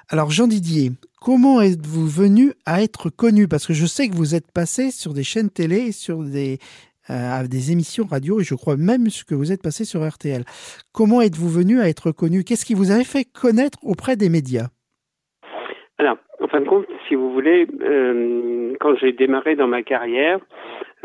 Alors, 0.09 0.31
Jean 0.31 0.47
Didier, 0.47 0.93
comment 1.21 1.61
êtes-vous 1.61 2.07
venu 2.07 2.53
à 2.65 2.83
être 2.83 3.11
connu? 3.11 3.49
Parce 3.49 3.67
que 3.67 3.73
je 3.73 3.87
sais 3.87 4.09
que 4.09 4.15
vous 4.15 4.35
êtes 4.35 4.51
passé 4.53 4.91
sur 4.91 5.15
des 5.15 5.23
chaînes 5.23 5.51
télé, 5.51 5.93
sur 5.93 6.23
des, 6.23 6.59
euh, 7.11 7.47
des 7.47 7.73
émissions 7.73 8.05
radio, 8.05 8.41
et 8.41 8.45
je 8.45 8.55
crois 8.55 8.77
même 8.77 9.07
que 9.27 9.35
vous 9.35 9.53
êtes 9.53 9.63
passé 9.63 9.85
sur 9.85 10.07
RTL. 10.07 10.45
Comment 10.93 11.23
êtes-vous 11.23 11.49
venu 11.49 11.81
à 11.81 11.89
être 11.89 12.11
connu? 12.13 12.45
Qu'est-ce 12.45 12.65
qui 12.65 12.75
vous 12.75 12.91
avait 12.91 13.05
fait 13.05 13.25
connaître 13.25 13.79
auprès 13.83 14.17
des 14.17 14.29
médias? 14.29 14.69
Alors, 15.99 16.19
en 16.41 16.49
fin 16.49 16.61
de 16.61 16.69
compte, 16.69 16.87
si 17.09 17.15
vous 17.15 17.33
voulez, 17.33 17.67
euh, 17.81 18.75
quand 18.81 18.97
j'ai 18.97 19.13
démarré 19.13 19.57
dans 19.57 19.69
ma 19.69 19.83
carrière, 19.83 20.41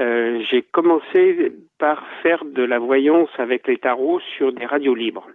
euh, 0.02 0.42
j'ai 0.50 0.64
commencé 0.64 1.54
par 1.78 2.04
faire 2.24 2.44
de 2.44 2.64
la 2.64 2.80
voyance 2.80 3.30
avec 3.38 3.68
les 3.68 3.78
tarots 3.78 4.20
sur 4.36 4.52
des 4.52 4.66
radios 4.66 4.96
libres, 4.96 5.28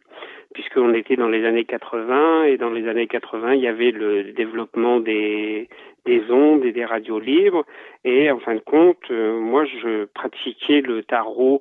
puisqu'on 0.55 0.93
était 0.93 1.17
dans 1.17 1.29
les 1.29 1.45
années 1.45 1.65
80 1.65 2.45
et 2.45 2.57
dans 2.57 2.71
les 2.71 2.89
années 2.89 3.07
80, 3.07 3.55
il 3.55 3.61
y 3.61 3.69
avait 3.69 3.93
le 3.93 4.33
développement 4.33 5.01
des 5.01 5.69
des 6.05 6.23
ondes 6.31 6.65
et 6.65 6.73
des 6.73 6.85
radios 6.85 7.19
libres. 7.19 7.65
Et 8.05 8.31
en 8.31 8.39
fin 8.39 8.55
de 8.55 8.61
compte, 8.61 9.11
euh, 9.11 9.39
moi 9.39 9.65
je 9.65 10.05
pratiquais 10.07 10.81
le 10.81 11.03
tarot 11.03 11.61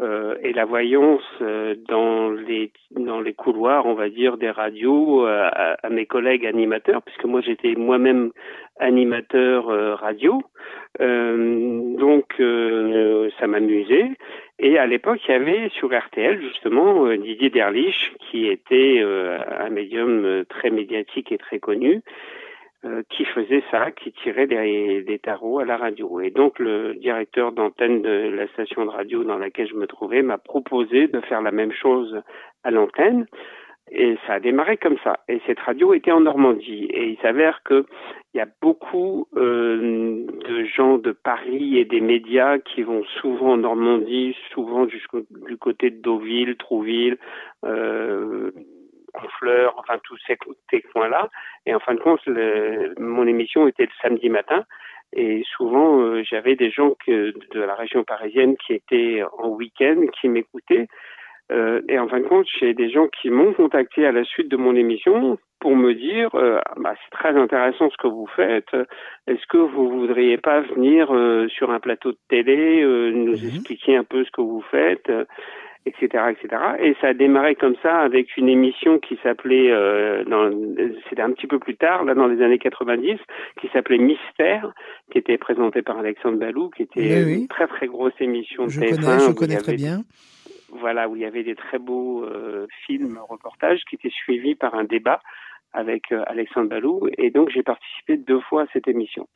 euh, 0.00 0.34
et 0.42 0.52
la 0.52 0.64
voyance 0.64 1.22
euh, 1.40 1.76
dans 1.88 2.30
les 2.30 2.72
dans 2.90 3.20
les 3.20 3.32
couloirs, 3.32 3.86
on 3.86 3.94
va 3.94 4.08
dire, 4.08 4.38
des 4.38 4.50
radios 4.50 5.24
euh, 5.24 5.48
à, 5.52 5.76
à 5.86 5.88
mes 5.88 6.04
collègues 6.04 6.46
animateurs, 6.46 7.02
puisque 7.02 7.24
moi 7.24 7.40
j'étais 7.40 7.74
moi-même 7.76 8.32
animateur 8.80 9.68
euh, 9.68 9.94
radio, 9.94 10.42
Euh, 11.00 11.96
donc 11.98 12.26
ça 13.38 13.46
m'amusait. 13.46 14.10
Et 14.58 14.78
à 14.78 14.86
l'époque, 14.86 15.20
il 15.26 15.32
y 15.32 15.34
avait 15.34 15.68
sur 15.70 15.88
RTL 15.92 16.40
justement 16.40 17.08
Didier 17.16 17.50
Derlich, 17.50 18.12
qui 18.20 18.46
était 18.46 19.02
un 19.66 19.70
médium 19.70 20.44
très 20.48 20.70
médiatique 20.70 21.32
et 21.32 21.38
très 21.38 21.58
connu, 21.58 22.02
euh, 22.84 23.02
qui 23.08 23.24
faisait 23.24 23.62
ça, 23.70 23.90
qui 23.90 24.12
tirait 24.12 24.46
des, 24.46 25.02
des 25.02 25.18
tarots 25.18 25.58
à 25.58 25.64
la 25.64 25.76
radio. 25.76 26.20
Et 26.20 26.30
donc 26.30 26.58
le 26.58 26.94
directeur 26.94 27.52
d'antenne 27.52 28.02
de 28.02 28.30
la 28.30 28.46
station 28.48 28.84
de 28.84 28.90
radio 28.90 29.24
dans 29.24 29.38
laquelle 29.38 29.68
je 29.68 29.74
me 29.74 29.86
trouvais 29.86 30.22
m'a 30.22 30.38
proposé 30.38 31.08
de 31.08 31.20
faire 31.20 31.42
la 31.42 31.50
même 31.50 31.72
chose 31.72 32.20
à 32.62 32.70
l'antenne. 32.70 33.26
Et 33.90 34.16
ça 34.26 34.34
a 34.34 34.40
démarré 34.40 34.76
comme 34.76 34.96
ça. 35.04 35.20
Et 35.28 35.40
cette 35.46 35.60
radio 35.60 35.92
était 35.92 36.10
en 36.10 36.20
Normandie. 36.20 36.84
Et 36.90 37.08
il 37.10 37.18
s'avère 37.18 37.62
que 37.62 37.84
il 38.32 38.38
y 38.38 38.40
a 38.40 38.48
beaucoup 38.60 39.28
euh, 39.36 40.26
de 40.48 40.64
gens 40.64 40.98
de 40.98 41.12
Paris 41.12 41.78
et 41.78 41.84
des 41.84 42.00
médias 42.00 42.58
qui 42.58 42.82
vont 42.82 43.04
souvent 43.20 43.52
en 43.52 43.58
Normandie, 43.58 44.36
souvent 44.52 44.88
jusqu'au 44.88 45.20
du 45.46 45.56
côté 45.56 45.90
de 45.90 46.00
Deauville, 46.00 46.56
Trouville, 46.56 47.18
euh, 47.64 48.50
enfin 49.94 50.00
tous 50.04 50.16
ces, 50.26 50.36
ces 50.70 50.82
coins-là. 50.82 51.28
Et 51.66 51.74
en 51.74 51.80
fin 51.80 51.94
de 51.94 52.00
compte, 52.00 52.20
le- 52.26 52.94
mon 52.98 53.26
émission 53.26 53.66
était 53.68 53.84
le 53.84 53.90
samedi 54.02 54.28
matin. 54.28 54.64
Et 55.16 55.42
souvent, 55.56 56.00
euh, 56.00 56.22
j'avais 56.28 56.56
des 56.56 56.70
gens 56.70 56.94
que, 57.06 57.32
de 57.52 57.60
la 57.60 57.74
région 57.74 58.02
parisienne 58.04 58.56
qui 58.56 58.72
étaient 58.74 59.22
en 59.38 59.48
week-end, 59.48 60.06
qui 60.20 60.28
m'écoutaient. 60.28 60.88
Euh, 61.52 61.82
et 61.88 61.98
en 61.98 62.08
fin 62.08 62.20
de 62.20 62.26
compte, 62.26 62.46
j'ai 62.58 62.72
des 62.74 62.90
gens 62.90 63.06
qui 63.08 63.28
m'ont 63.30 63.52
contacté 63.52 64.06
à 64.06 64.12
la 64.12 64.24
suite 64.24 64.48
de 64.48 64.56
mon 64.56 64.74
émission 64.74 65.38
pour 65.60 65.76
me 65.76 65.92
dire 65.94 66.34
euh, 66.34 66.58
Ah, 66.66 66.72
bah, 66.78 66.94
c'est 67.04 67.10
très 67.16 67.36
intéressant 67.36 67.90
ce 67.90 67.96
que 67.98 68.08
vous 68.08 68.26
faites. 68.34 68.74
Est-ce 69.26 69.46
que 69.48 69.58
vous 69.58 69.88
voudriez 69.90 70.38
pas 70.38 70.60
venir 70.62 71.14
euh, 71.14 71.46
sur 71.48 71.70
un 71.70 71.80
plateau 71.80 72.12
de 72.12 72.18
télé 72.28 72.82
nous 72.82 73.36
Mhm. 73.36 73.48
expliquer 73.48 73.96
un 73.96 74.04
peu 74.04 74.24
ce 74.24 74.30
que 74.30 74.40
vous 74.40 74.64
faites? 74.70 75.10
Etc., 75.86 76.24
etc. 76.30 76.62
Et 76.80 76.96
ça 77.00 77.08
a 77.08 77.14
démarré 77.14 77.54
comme 77.54 77.76
ça 77.82 77.98
avec 77.98 78.36
une 78.36 78.48
émission 78.48 78.98
qui 78.98 79.18
s'appelait, 79.22 79.70
euh, 79.70 80.24
c'était 81.08 81.22
un 81.22 81.32
petit 81.32 81.46
peu 81.46 81.58
plus 81.58 81.76
tard, 81.76 82.04
là 82.04 82.14
dans 82.14 82.26
les 82.26 82.42
années 82.42 82.58
90, 82.58 83.18
qui 83.60 83.68
s'appelait 83.72 83.98
Mystère, 83.98 84.72
qui 85.10 85.18
était 85.18 85.38
présentée 85.38 85.82
par 85.82 85.98
Alexandre 85.98 86.38
Balou, 86.38 86.70
qui 86.70 86.82
était 86.82 87.22
une 87.22 87.48
très 87.48 87.66
très 87.66 87.86
grosse 87.86 88.14
émission 88.20 88.64
de 88.64 88.70
je 88.70 88.80
TF1. 88.80 89.00
Connais, 89.00 89.18
je 89.20 89.32
connais 89.32 89.56
très 89.56 89.74
bien. 89.74 90.02
Voilà, 90.70 91.08
où 91.08 91.16
il 91.16 91.22
y 91.22 91.26
avait 91.26 91.44
des 91.44 91.54
très 91.54 91.78
beaux 91.78 92.24
euh, 92.24 92.66
films, 92.86 93.20
reportages 93.28 93.80
qui 93.88 93.94
étaient 93.94 94.10
suivis 94.10 94.56
par 94.56 94.74
un 94.74 94.84
débat 94.84 95.20
avec 95.74 96.12
euh, 96.12 96.22
Alexandre 96.26 96.68
Balou 96.68 97.08
et 97.18 97.30
donc 97.30 97.50
j'ai 97.50 97.62
participé 97.62 98.16
deux 98.16 98.40
fois 98.40 98.62
à 98.62 98.66
cette 98.72 98.88
émission. 98.88 99.26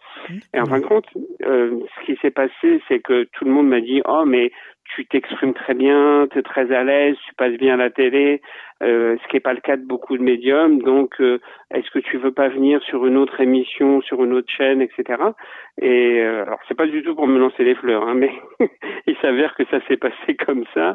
Et 0.55 0.61
en 0.61 0.66
fin 0.66 0.81
de 0.81 0.87
compte, 0.87 1.07
euh, 1.44 1.81
ce 1.98 2.07
qui 2.07 2.18
s'est 2.20 2.31
passé, 2.31 2.81
c'est 2.88 3.01
que 3.01 3.24
tout 3.33 3.44
le 3.44 3.51
monde 3.51 3.68
m'a 3.68 3.81
dit 3.81 4.01
oh 4.07 4.24
mais 4.27 4.51
tu 4.94 5.07
t'exprimes 5.07 5.55
très 5.55 5.74
bien, 5.74 6.27
tu 6.31 6.38
es 6.38 6.42
très 6.42 6.72
à 6.72 6.83
l'aise, 6.83 7.16
tu 7.27 7.35
passes 7.35 7.57
bien 7.57 7.74
à 7.74 7.77
la 7.77 7.90
télé, 7.90 8.40
euh, 8.83 9.16
ce 9.22 9.29
qui 9.29 9.37
n'est 9.37 9.40
pas 9.40 9.53
le 9.53 9.61
cas 9.61 9.77
de 9.77 9.85
beaucoup 9.85 10.16
de 10.16 10.22
médiums. 10.22 10.81
Donc, 10.83 11.20
euh, 11.20 11.40
est-ce 11.72 11.90
que 11.90 11.98
tu 11.98 12.16
veux 12.16 12.33
pas 12.33 12.48
venir 12.48 12.83
sur 12.85 13.07
une 13.07 13.16
autre 13.16 13.40
émission, 13.40 14.01
sur 14.01 14.24
une 14.24 14.33
autre 14.33 14.51
chaîne, 14.51 14.81
etc. 14.81 15.22
Et 15.81 16.20
euh, 16.20 16.42
alors, 16.42 16.59
c'est 16.68 16.77
pas 16.77 16.87
du 16.87 17.03
tout 17.03 17.14
pour 17.14 17.27
me 17.27 17.38
lancer 17.38 17.64
les 17.64 17.74
fleurs, 17.74 18.09
hein, 18.09 18.14
mais 18.16 18.33
il 19.07 19.16
s'avère 19.16 19.55
que 19.55 19.64
ça 19.70 19.81
s'est 19.87 19.96
passé 19.96 20.37
comme 20.46 20.64
ça. 20.74 20.94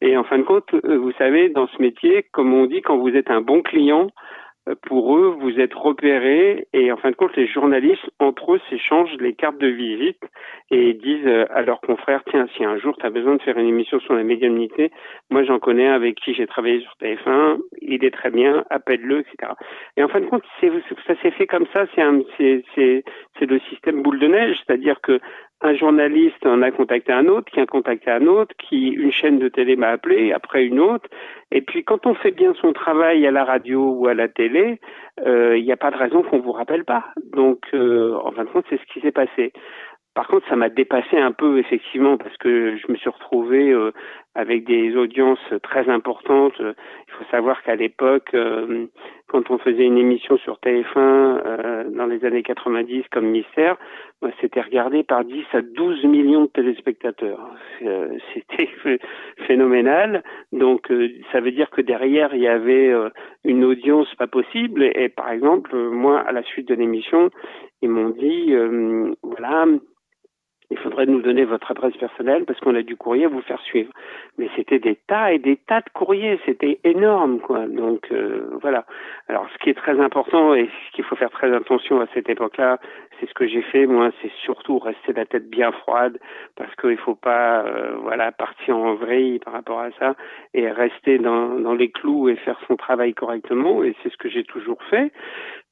Et 0.00 0.16
en 0.16 0.24
fin 0.24 0.38
de 0.38 0.44
compte, 0.44 0.72
euh, 0.74 0.98
vous 0.98 1.12
savez, 1.12 1.48
dans 1.48 1.66
ce 1.66 1.82
métier, 1.82 2.24
comme 2.32 2.54
on 2.54 2.66
dit, 2.66 2.82
quand 2.82 2.98
vous 2.98 3.14
êtes 3.16 3.30
un 3.30 3.40
bon 3.40 3.62
client, 3.62 4.08
pour 4.82 5.16
eux, 5.16 5.36
vous 5.40 5.58
êtes 5.58 5.74
repérés 5.74 6.68
et 6.72 6.92
en 6.92 6.96
fin 6.96 7.10
de 7.10 7.16
compte, 7.16 7.34
les 7.36 7.48
journalistes, 7.48 8.08
entre 8.20 8.54
eux, 8.54 8.60
s'échangent 8.70 9.16
les 9.18 9.34
cartes 9.34 9.58
de 9.58 9.66
visite 9.66 10.22
et 10.70 10.94
disent 10.94 11.26
euh, 11.26 11.46
à 11.50 11.62
leurs 11.62 11.80
confrères, 11.80 12.22
tiens, 12.30 12.46
si 12.56 12.64
un 12.64 12.78
jour 12.78 12.96
tu 12.96 13.04
as 13.04 13.10
besoin 13.10 13.34
de 13.36 13.42
faire 13.42 13.58
une 13.58 13.66
émission 13.66 13.98
sur 14.00 14.14
la 14.14 14.22
médiumnité, 14.22 14.92
moi 15.30 15.42
j'en 15.42 15.58
connais 15.58 15.88
avec 15.88 16.14
qui 16.16 16.34
j'ai 16.34 16.46
travaillé 16.46 16.80
sur 16.80 16.94
TF1, 17.02 17.58
il 17.80 18.04
est 18.04 18.12
très 18.12 18.30
bien, 18.30 18.64
appelle-le, 18.70 19.20
etc. 19.20 19.52
Et 19.96 20.04
en 20.04 20.08
fin 20.08 20.20
de 20.20 20.26
compte, 20.26 20.44
ça 20.60 21.14
s'est 21.20 21.30
fait 21.32 21.46
comme 21.46 21.66
ça, 21.72 21.86
c'est 21.96 22.06
le 23.40 23.60
système 23.68 24.02
boule 24.02 24.20
de 24.20 24.28
neige, 24.28 24.56
c'est-à-dire 24.64 25.00
que 25.00 25.18
un 25.62 25.74
journaliste 25.74 26.44
en 26.44 26.60
a 26.62 26.70
contacté 26.70 27.12
un 27.12 27.26
autre, 27.26 27.50
qui 27.52 27.60
a 27.60 27.66
contacté 27.66 28.10
un 28.10 28.26
autre, 28.26 28.54
qui 28.58 28.88
une 28.88 29.12
chaîne 29.12 29.38
de 29.38 29.48
télé 29.48 29.76
m'a 29.76 29.88
appelé, 29.88 30.32
après 30.32 30.64
une 30.64 30.80
autre. 30.80 31.08
Et 31.50 31.62
puis 31.62 31.84
quand 31.84 32.06
on 32.06 32.14
fait 32.14 32.32
bien 32.32 32.52
son 32.60 32.72
travail 32.72 33.26
à 33.26 33.30
la 33.30 33.44
radio 33.44 33.92
ou 33.92 34.08
à 34.08 34.14
la 34.14 34.28
télé, 34.28 34.80
euh, 35.24 35.56
il 35.56 35.64
n'y 35.64 35.72
a 35.72 35.76
pas 35.76 35.90
de 35.90 35.96
raison 35.96 36.22
qu'on 36.22 36.40
vous 36.40 36.52
rappelle 36.52 36.84
pas. 36.84 37.04
Donc 37.32 37.60
euh, 37.74 38.16
en 38.24 38.32
fin 38.32 38.44
de 38.44 38.50
compte, 38.50 38.66
c'est 38.68 38.80
ce 38.80 38.92
qui 38.92 39.00
s'est 39.00 39.12
passé. 39.12 39.52
Par 40.14 40.26
contre, 40.26 40.46
ça 40.48 40.56
m'a 40.56 40.68
dépassé 40.68 41.16
un 41.16 41.32
peu 41.32 41.58
effectivement 41.58 42.18
parce 42.18 42.36
que 42.36 42.76
je 42.76 42.92
me 42.92 42.96
suis 42.96 43.08
retrouvé 43.08 43.70
euh, 43.70 43.92
avec 44.34 44.64
des 44.64 44.96
audiences 44.96 45.52
très 45.62 45.88
importantes. 45.90 46.54
Il 46.58 47.12
faut 47.12 47.24
savoir 47.30 47.62
qu'à 47.62 47.76
l'époque, 47.76 48.30
euh, 48.34 48.86
quand 49.28 49.50
on 49.50 49.58
faisait 49.58 49.84
une 49.84 49.98
émission 49.98 50.38
sur 50.38 50.58
TF1 50.64 50.96
euh, 50.96 51.84
dans 51.90 52.06
les 52.06 52.24
années 52.24 52.42
90 52.42 53.04
comme 53.10 53.26
Mystère, 53.26 53.76
bah, 54.22 54.30
c'était 54.40 54.62
regardé 54.62 55.02
par 55.02 55.24
10 55.24 55.44
à 55.52 55.60
12 55.60 56.04
millions 56.04 56.42
de 56.42 56.46
téléspectateurs. 56.46 57.46
Euh, 57.82 58.08
c'était 58.34 58.70
phénoménal. 59.46 60.22
Donc, 60.52 60.90
ça 61.30 61.40
veut 61.40 61.52
dire 61.52 61.68
que 61.70 61.82
derrière, 61.82 62.34
il 62.34 62.40
y 62.42 62.48
avait 62.48 62.92
une 63.44 63.64
audience 63.64 64.12
pas 64.14 64.26
possible. 64.26 64.82
Et, 64.82 65.04
et, 65.04 65.08
par 65.10 65.30
exemple, 65.30 65.76
moi, 65.76 66.20
à 66.20 66.32
la 66.32 66.42
suite 66.42 66.68
de 66.68 66.74
l'émission, 66.74 67.30
ils 67.82 67.90
m'ont 67.90 68.10
dit, 68.10 68.54
voilà, 69.22 69.66
il 70.72 70.78
faudrait 70.78 71.04
nous 71.04 71.20
donner 71.20 71.44
votre 71.44 71.70
adresse 71.70 71.96
personnelle 71.98 72.44
parce 72.46 72.58
qu'on 72.60 72.74
a 72.74 72.82
du 72.82 72.96
courrier 72.96 73.26
à 73.26 73.28
vous 73.28 73.42
faire 73.42 73.60
suivre. 73.60 73.92
Mais 74.38 74.48
c'était 74.56 74.78
des 74.78 74.96
tas 74.96 75.32
et 75.32 75.38
des 75.38 75.56
tas 75.56 75.80
de 75.80 75.90
courriers, 75.92 76.40
c'était 76.46 76.80
énorme, 76.82 77.40
quoi. 77.40 77.66
Donc 77.66 78.08
euh, 78.10 78.48
voilà. 78.62 78.86
Alors 79.28 79.46
ce 79.52 79.58
qui 79.58 79.68
est 79.68 79.74
très 79.74 80.00
important 80.00 80.54
et 80.54 80.66
ce 80.66 80.96
qu'il 80.96 81.04
faut 81.04 81.16
faire 81.16 81.30
très 81.30 81.54
attention 81.54 82.00
à 82.00 82.06
cette 82.14 82.30
époque-là, 82.30 82.78
c'est 83.20 83.28
ce 83.28 83.34
que 83.34 83.46
j'ai 83.46 83.60
fait. 83.60 83.86
Moi, 83.86 84.10
c'est 84.22 84.32
surtout 84.42 84.78
rester 84.78 85.12
la 85.12 85.26
tête 85.26 85.50
bien 85.50 85.72
froide 85.72 86.18
parce 86.56 86.74
qu'il 86.76 86.96
faut 86.96 87.14
pas, 87.14 87.64
euh, 87.64 87.96
voilà, 88.00 88.32
partir 88.32 88.76
en 88.76 88.94
vrille 88.94 89.38
par 89.40 89.52
rapport 89.52 89.80
à 89.80 89.90
ça 89.98 90.16
et 90.54 90.70
rester 90.70 91.18
dans, 91.18 91.50
dans 91.58 91.74
les 91.74 91.90
clous 91.90 92.30
et 92.30 92.36
faire 92.36 92.58
son 92.66 92.76
travail 92.76 93.12
correctement. 93.12 93.84
Et 93.84 93.94
c'est 94.02 94.10
ce 94.10 94.16
que 94.16 94.30
j'ai 94.30 94.44
toujours 94.44 94.82
fait. 94.84 95.12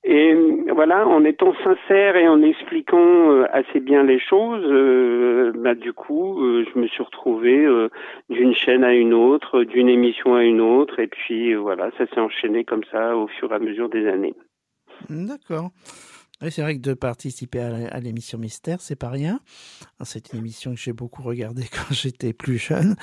Et 0.02 0.34
voilà, 0.72 1.06
en 1.06 1.24
étant 1.24 1.52
sincère 1.62 2.16
et 2.16 2.26
en 2.26 2.40
expliquant 2.40 3.32
euh, 3.32 3.44
assez 3.52 3.80
bien 3.80 4.02
les 4.02 4.18
choses, 4.18 4.64
euh, 4.64 5.52
bah, 5.54 5.74
du 5.74 5.92
coup, 5.92 6.42
euh, 6.42 6.64
je 6.72 6.78
me 6.78 6.86
suis 6.86 7.02
retrouvé 7.02 7.66
d'une 8.30 8.54
chaîne 8.54 8.82
à 8.82 8.94
une 8.94 9.12
autre, 9.12 9.62
d'une 9.62 9.90
émission 9.90 10.34
à 10.34 10.42
une 10.42 10.62
autre, 10.62 11.00
et 11.00 11.06
puis 11.06 11.54
voilà, 11.54 11.90
ça 11.98 12.06
s'est 12.06 12.20
enchaîné 12.20 12.64
comme 12.64 12.84
ça 12.90 13.14
au 13.14 13.26
fur 13.26 13.52
et 13.52 13.56
à 13.56 13.58
mesure 13.58 13.90
des 13.90 14.06
années. 14.06 14.34
D'accord. 15.10 15.70
Oui, 16.42 16.50
c'est 16.50 16.62
vrai 16.62 16.76
que 16.76 16.80
de 16.80 16.94
participer 16.94 17.60
à 17.60 18.00
l'émission 18.00 18.38
Mystère, 18.38 18.80
c'est 18.80 18.96
pas 18.96 19.10
rien. 19.10 19.40
C'est 20.04 20.32
une 20.32 20.38
émission 20.38 20.74
que 20.74 20.80
j'ai 20.80 20.94
beaucoup 20.94 21.22
regardée 21.22 21.64
quand 21.70 21.92
j'étais 21.92 22.32
plus 22.32 22.56
jeune. 22.56 22.96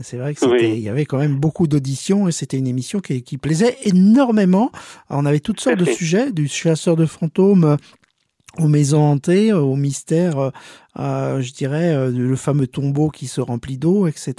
C'est 0.00 0.16
vrai 0.16 0.34
que 0.34 0.46
oui. 0.46 0.74
il 0.76 0.80
y 0.80 0.88
avait 0.88 1.04
quand 1.04 1.18
même 1.18 1.36
beaucoup 1.36 1.66
d'auditions 1.66 2.28
et 2.28 2.32
c'était 2.32 2.56
une 2.56 2.68
émission 2.68 3.00
qui, 3.00 3.22
qui, 3.22 3.36
plaisait 3.36 3.76
énormément. 3.82 4.70
Alors, 5.08 5.22
on 5.22 5.26
avait 5.26 5.40
toutes 5.40 5.60
sortes 5.60 5.78
de 5.78 5.84
sujets, 5.84 6.30
du 6.30 6.46
chasseur 6.46 6.94
de 6.94 7.06
fantômes 7.06 7.76
aux 8.58 8.68
maisons 8.68 9.02
hantées, 9.02 9.52
aux 9.52 9.76
mystères, 9.76 10.52
euh, 10.98 11.40
je 11.40 11.52
dirais 11.52 11.94
euh, 11.94 12.10
le 12.10 12.36
fameux 12.36 12.66
tombeau 12.66 13.08
qui 13.08 13.26
se 13.26 13.40
remplit 13.40 13.78
d'eau, 13.78 14.06
etc. 14.06 14.34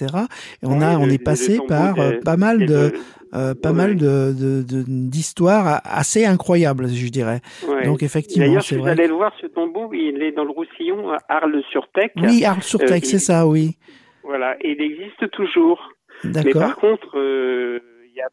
Et 0.63 0.65
on 0.65 0.78
oui, 0.78 0.84
a, 0.84 0.97
on 0.99 1.10
est 1.10 1.23
passé 1.23 1.60
par 1.67 1.99
euh, 1.99 2.13
pas 2.23 2.38
mal 2.38 2.65
de, 2.65 2.93
euh, 3.34 3.54
pas 3.54 3.71
oui. 3.71 3.78
mal 3.78 3.95
de, 3.97 4.63
d'histoires 4.88 5.82
assez 5.84 6.25
incroyables, 6.25 6.88
je 6.88 7.10
dirais. 7.10 7.41
Donc 7.84 8.04
effectivement, 8.04 8.47
D'ailleurs, 8.47 8.63
si 8.63 8.78
vous 8.78 8.88
allez 8.88 9.08
le 9.08 9.13
voir, 9.13 9.34
ce 9.41 9.47
tombeau, 9.47 9.91
il 9.93 10.21
est 10.23 10.32
dans 10.32 10.45
le 10.45 10.51
Roussillon, 10.51 11.12
à 11.12 11.17
Arles-sur-Tech. 11.28 12.12
Oui, 12.15 12.45
Arles-sur-Tech, 12.45 13.04
c'est 13.04 13.19
ça, 13.19 13.47
oui. 13.47 13.78
Voilà, 14.23 14.56
et 14.62 14.71
il 14.71 14.82
existe 14.82 15.30
toujours. 15.32 15.91
D'accord. 16.23 16.43
Mais 16.45 16.51
par 16.54 16.75
contre, 16.78 17.10
il 17.15 18.13
n'y 18.13 18.21
a 18.21 18.30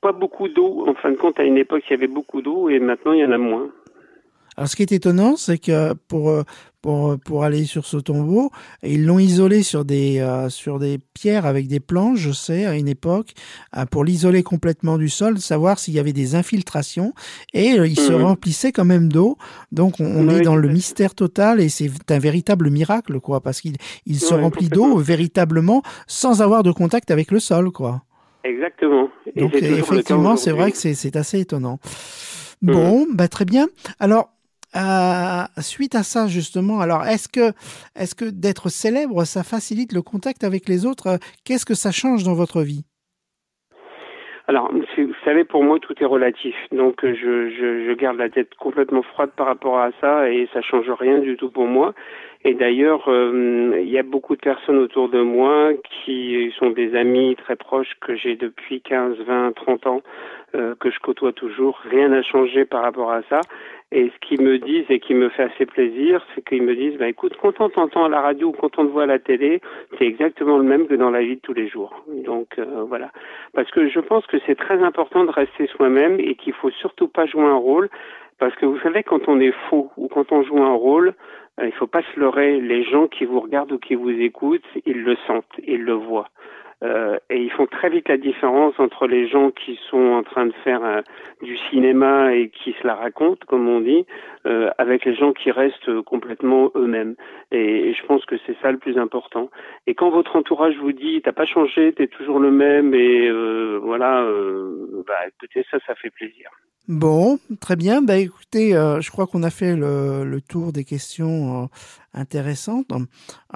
pas 0.00 0.12
beaucoup 0.12 0.48
d'eau. 0.48 0.86
En 0.88 0.94
fin 0.94 1.10
de 1.10 1.16
compte, 1.16 1.40
à 1.40 1.42
une 1.42 1.58
époque, 1.58 1.82
il 1.88 1.90
y 1.90 1.96
avait 1.96 2.06
beaucoup 2.06 2.42
d'eau 2.42 2.68
et 2.68 2.78
maintenant, 2.78 3.12
il 3.12 3.20
y 3.20 3.24
en 3.24 3.32
a 3.32 3.38
moins. 3.38 3.70
Alors, 4.56 4.68
ce 4.68 4.76
qui 4.76 4.82
est 4.82 4.92
étonnant, 4.92 5.36
c'est 5.36 5.58
que 5.58 5.94
pour 6.08 6.44
pour 6.84 7.18
pour 7.24 7.44
aller 7.44 7.64
sur 7.64 7.86
ce 7.86 7.96
tombeau, 7.96 8.50
ils 8.82 9.06
l'ont 9.06 9.18
isolé 9.18 9.62
sur 9.62 9.86
des 9.86 10.20
euh, 10.20 10.50
sur 10.50 10.78
des 10.78 10.98
pierres 11.14 11.46
avec 11.46 11.66
des 11.66 11.80
planches, 11.80 12.18
je 12.18 12.30
sais, 12.32 12.66
à 12.66 12.76
une 12.76 12.88
époque, 12.88 13.32
euh, 13.76 13.86
pour 13.86 14.04
l'isoler 14.04 14.42
complètement 14.42 14.98
du 14.98 15.08
sol, 15.08 15.38
savoir 15.38 15.78
s'il 15.78 15.94
y 15.94 15.98
avait 15.98 16.12
des 16.12 16.34
infiltrations, 16.34 17.14
et 17.54 17.78
euh, 17.78 17.86
il 17.86 17.94
mmh. 17.94 18.06
se 18.06 18.12
remplissait 18.12 18.70
quand 18.70 18.84
même 18.84 19.10
d'eau. 19.10 19.38
Donc, 19.72 19.98
on, 19.98 20.04
on 20.04 20.28
oui, 20.28 20.34
est 20.34 20.40
dans 20.42 20.56
le 20.56 20.68
mystère 20.68 21.14
total, 21.14 21.58
et 21.60 21.70
c'est 21.70 21.90
un 22.10 22.18
véritable 22.18 22.68
miracle, 22.68 23.18
quoi, 23.18 23.40
parce 23.40 23.62
qu'il 23.62 23.76
il 24.04 24.20
se 24.20 24.34
oui, 24.34 24.42
remplit 24.42 24.68
d'eau 24.68 24.98
véritablement 24.98 25.82
sans 26.06 26.42
avoir 26.42 26.62
de 26.62 26.70
contact 26.70 27.10
avec 27.10 27.30
le 27.30 27.40
sol, 27.40 27.70
quoi. 27.70 28.02
Exactement. 28.44 29.08
Et 29.34 29.40
Donc, 29.40 29.54
effectivement, 29.54 30.36
c'est 30.36 30.52
vrai 30.52 30.70
que 30.70 30.76
c'est 30.76 31.16
assez 31.16 31.40
étonnant. 31.40 31.78
Bon, 32.60 33.06
mmh. 33.06 33.14
bah 33.14 33.28
très 33.28 33.46
bien. 33.46 33.68
Alors, 34.00 34.33
euh, 34.76 35.44
suite 35.60 35.94
à 35.94 36.02
ça, 36.02 36.26
justement, 36.26 36.80
alors 36.80 37.04
est-ce 37.04 37.28
que, 37.28 37.52
est-ce 37.96 38.14
que 38.14 38.24
d'être 38.24 38.68
célèbre, 38.68 39.24
ça 39.24 39.42
facilite 39.42 39.92
le 39.92 40.02
contact 40.02 40.44
avec 40.44 40.68
les 40.68 40.86
autres? 40.86 41.18
Qu'est-ce 41.44 41.64
que 41.64 41.74
ça 41.74 41.92
change 41.92 42.24
dans 42.24 42.34
votre 42.34 42.62
vie? 42.62 42.84
Alors, 44.46 44.70
vous 44.72 45.14
savez, 45.24 45.44
pour 45.44 45.64
moi, 45.64 45.78
tout 45.78 45.94
est 46.00 46.04
relatif. 46.04 46.54
Donc, 46.70 47.00
je, 47.02 47.14
je, 47.14 47.86
je, 47.86 47.92
garde 47.94 48.18
la 48.18 48.28
tête 48.28 48.54
complètement 48.56 49.02
froide 49.02 49.30
par 49.34 49.46
rapport 49.46 49.78
à 49.78 49.90
ça 50.02 50.28
et 50.28 50.48
ça 50.52 50.60
change 50.60 50.90
rien 50.90 51.18
du 51.18 51.38
tout 51.38 51.50
pour 51.50 51.66
moi. 51.66 51.94
Et 52.46 52.52
d'ailleurs, 52.52 53.08
euh, 53.08 53.80
il 53.82 53.88
y 53.88 53.98
a 53.98 54.02
beaucoup 54.02 54.36
de 54.36 54.40
personnes 54.40 54.76
autour 54.76 55.08
de 55.08 55.22
moi 55.22 55.70
qui 55.82 56.52
sont 56.58 56.70
des 56.70 56.94
amis 56.94 57.36
très 57.36 57.56
proches 57.56 57.94
que 58.02 58.14
j'ai 58.16 58.36
depuis 58.36 58.82
15, 58.82 59.16
20, 59.26 59.52
30 59.52 59.86
ans, 59.86 60.02
euh, 60.54 60.74
que 60.78 60.90
je 60.90 60.98
côtoie 60.98 61.32
toujours. 61.32 61.80
Rien 61.90 62.08
n'a 62.08 62.22
changé 62.22 62.66
par 62.66 62.82
rapport 62.82 63.10
à 63.12 63.22
ça. 63.30 63.40
Et 63.92 64.10
ce 64.10 64.26
qu'ils 64.26 64.42
me 64.42 64.58
disent 64.58 64.84
et 64.90 65.00
qui 65.00 65.14
me 65.14 65.30
fait 65.30 65.44
assez 65.44 65.64
plaisir, 65.64 66.22
c'est 66.34 66.46
qu'ils 66.46 66.62
me 66.62 66.74
disent, 66.74 66.98
bah, 66.98 67.08
écoute, 67.08 67.34
quand 67.40 67.60
on 67.60 67.70
t'entend 67.70 68.04
à 68.04 68.08
la 68.10 68.20
radio 68.20 68.48
ou 68.48 68.52
quand 68.52 68.78
on 68.78 68.86
te 68.86 68.90
voit 68.90 69.04
à 69.04 69.06
la 69.06 69.18
télé, 69.18 69.62
c'est 69.96 70.04
exactement 70.04 70.58
le 70.58 70.64
même 70.64 70.86
que 70.86 70.94
dans 70.94 71.10
la 71.10 71.22
vie 71.22 71.36
de 71.36 71.40
tous 71.40 71.54
les 71.54 71.68
jours. 71.68 72.04
Donc 72.26 72.58
euh, 72.58 72.84
voilà. 72.86 73.10
Parce 73.54 73.70
que 73.70 73.88
je 73.88 74.00
pense 74.00 74.26
que 74.26 74.36
c'est 74.46 74.56
très 74.56 74.82
important 74.82 75.24
de 75.24 75.30
rester 75.30 75.66
soi-même 75.68 76.20
et 76.20 76.34
qu'il 76.34 76.52
faut 76.52 76.70
surtout 76.70 77.08
pas 77.08 77.24
jouer 77.24 77.44
un 77.44 77.56
rôle. 77.56 77.88
Parce 78.38 78.54
que 78.56 78.66
vous 78.66 78.80
savez, 78.80 79.02
quand 79.02 79.28
on 79.28 79.38
est 79.40 79.54
faux 79.70 79.90
ou 79.96 80.08
quand 80.08 80.32
on 80.32 80.42
joue 80.42 80.62
un 80.62 80.74
rôle, 80.74 81.14
il 81.62 81.72
faut 81.72 81.86
pas 81.86 82.02
se 82.02 82.20
leurrer. 82.20 82.60
Les 82.60 82.82
gens 82.84 83.06
qui 83.06 83.24
vous 83.24 83.40
regardent 83.40 83.72
ou 83.72 83.78
qui 83.78 83.94
vous 83.94 84.10
écoutent, 84.10 84.64
ils 84.86 85.02
le 85.02 85.16
sentent, 85.26 85.44
ils 85.66 85.82
le 85.82 85.92
voient. 85.92 86.28
Euh, 86.82 87.18
et 87.30 87.40
ils 87.40 87.50
font 87.50 87.66
très 87.66 87.88
vite 87.88 88.08
la 88.08 88.18
différence 88.18 88.78
entre 88.78 89.06
les 89.06 89.26
gens 89.26 89.50
qui 89.50 89.78
sont 89.88 90.12
en 90.12 90.22
train 90.22 90.46
de 90.46 90.52
faire 90.64 90.84
euh, 90.84 91.00
du 91.40 91.56
cinéma 91.70 92.34
et 92.34 92.50
qui 92.50 92.72
se 92.72 92.86
la 92.86 92.94
racontent, 92.94 93.46
comme 93.46 93.68
on 93.68 93.80
dit, 93.80 94.04
euh, 94.46 94.70
avec 94.76 95.04
les 95.04 95.14
gens 95.14 95.32
qui 95.32 95.50
restent 95.50 96.02
complètement 96.02 96.70
eux-mêmes. 96.74 97.14
Et, 97.52 97.94
je 97.94 98.06
pense 98.06 98.26
que 98.26 98.36
c'est 98.44 98.56
ça 98.60 98.70
le 98.70 98.78
plus 98.78 98.98
important. 98.98 99.50
Et 99.86 99.94
quand 99.94 100.10
votre 100.10 100.36
entourage 100.36 100.76
vous 100.76 100.92
dit 100.92 101.22
t'as 101.22 101.32
pas 101.32 101.46
changé, 101.46 101.92
t'es 101.92 102.08
toujours 102.08 102.38
le 102.38 102.50
même, 102.50 102.92
et 102.92 103.28
euh, 103.28 103.78
voilà, 103.82 104.22
euh, 104.22 105.02
bah 105.06 105.26
écoutez, 105.28 105.64
ça, 105.70 105.78
ça 105.86 105.94
fait 105.94 106.10
plaisir. 106.10 106.50
Bon, 106.86 107.38
très 107.60 107.76
bien. 107.76 108.02
Bah 108.02 108.18
écoutez, 108.18 108.76
euh, 108.76 109.00
je 109.00 109.10
crois 109.10 109.26
qu'on 109.26 109.42
a 109.42 109.48
fait 109.48 109.74
le, 109.74 110.22
le, 110.26 110.40
tour 110.42 110.70
des 110.70 110.84
questions 110.84 111.62
euh, 111.62 111.66
intéressantes. 112.12 112.92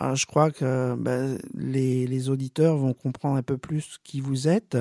Euh, 0.00 0.14
je 0.14 0.24
crois 0.24 0.50
que 0.50 0.94
bah, 0.94 1.36
les, 1.54 2.06
les, 2.06 2.30
auditeurs 2.30 2.78
vont 2.78 2.94
comprendre 2.94 3.36
un 3.36 3.42
peu 3.42 3.58
plus 3.58 3.98
qui 4.02 4.22
vous 4.22 4.48
êtes. 4.48 4.78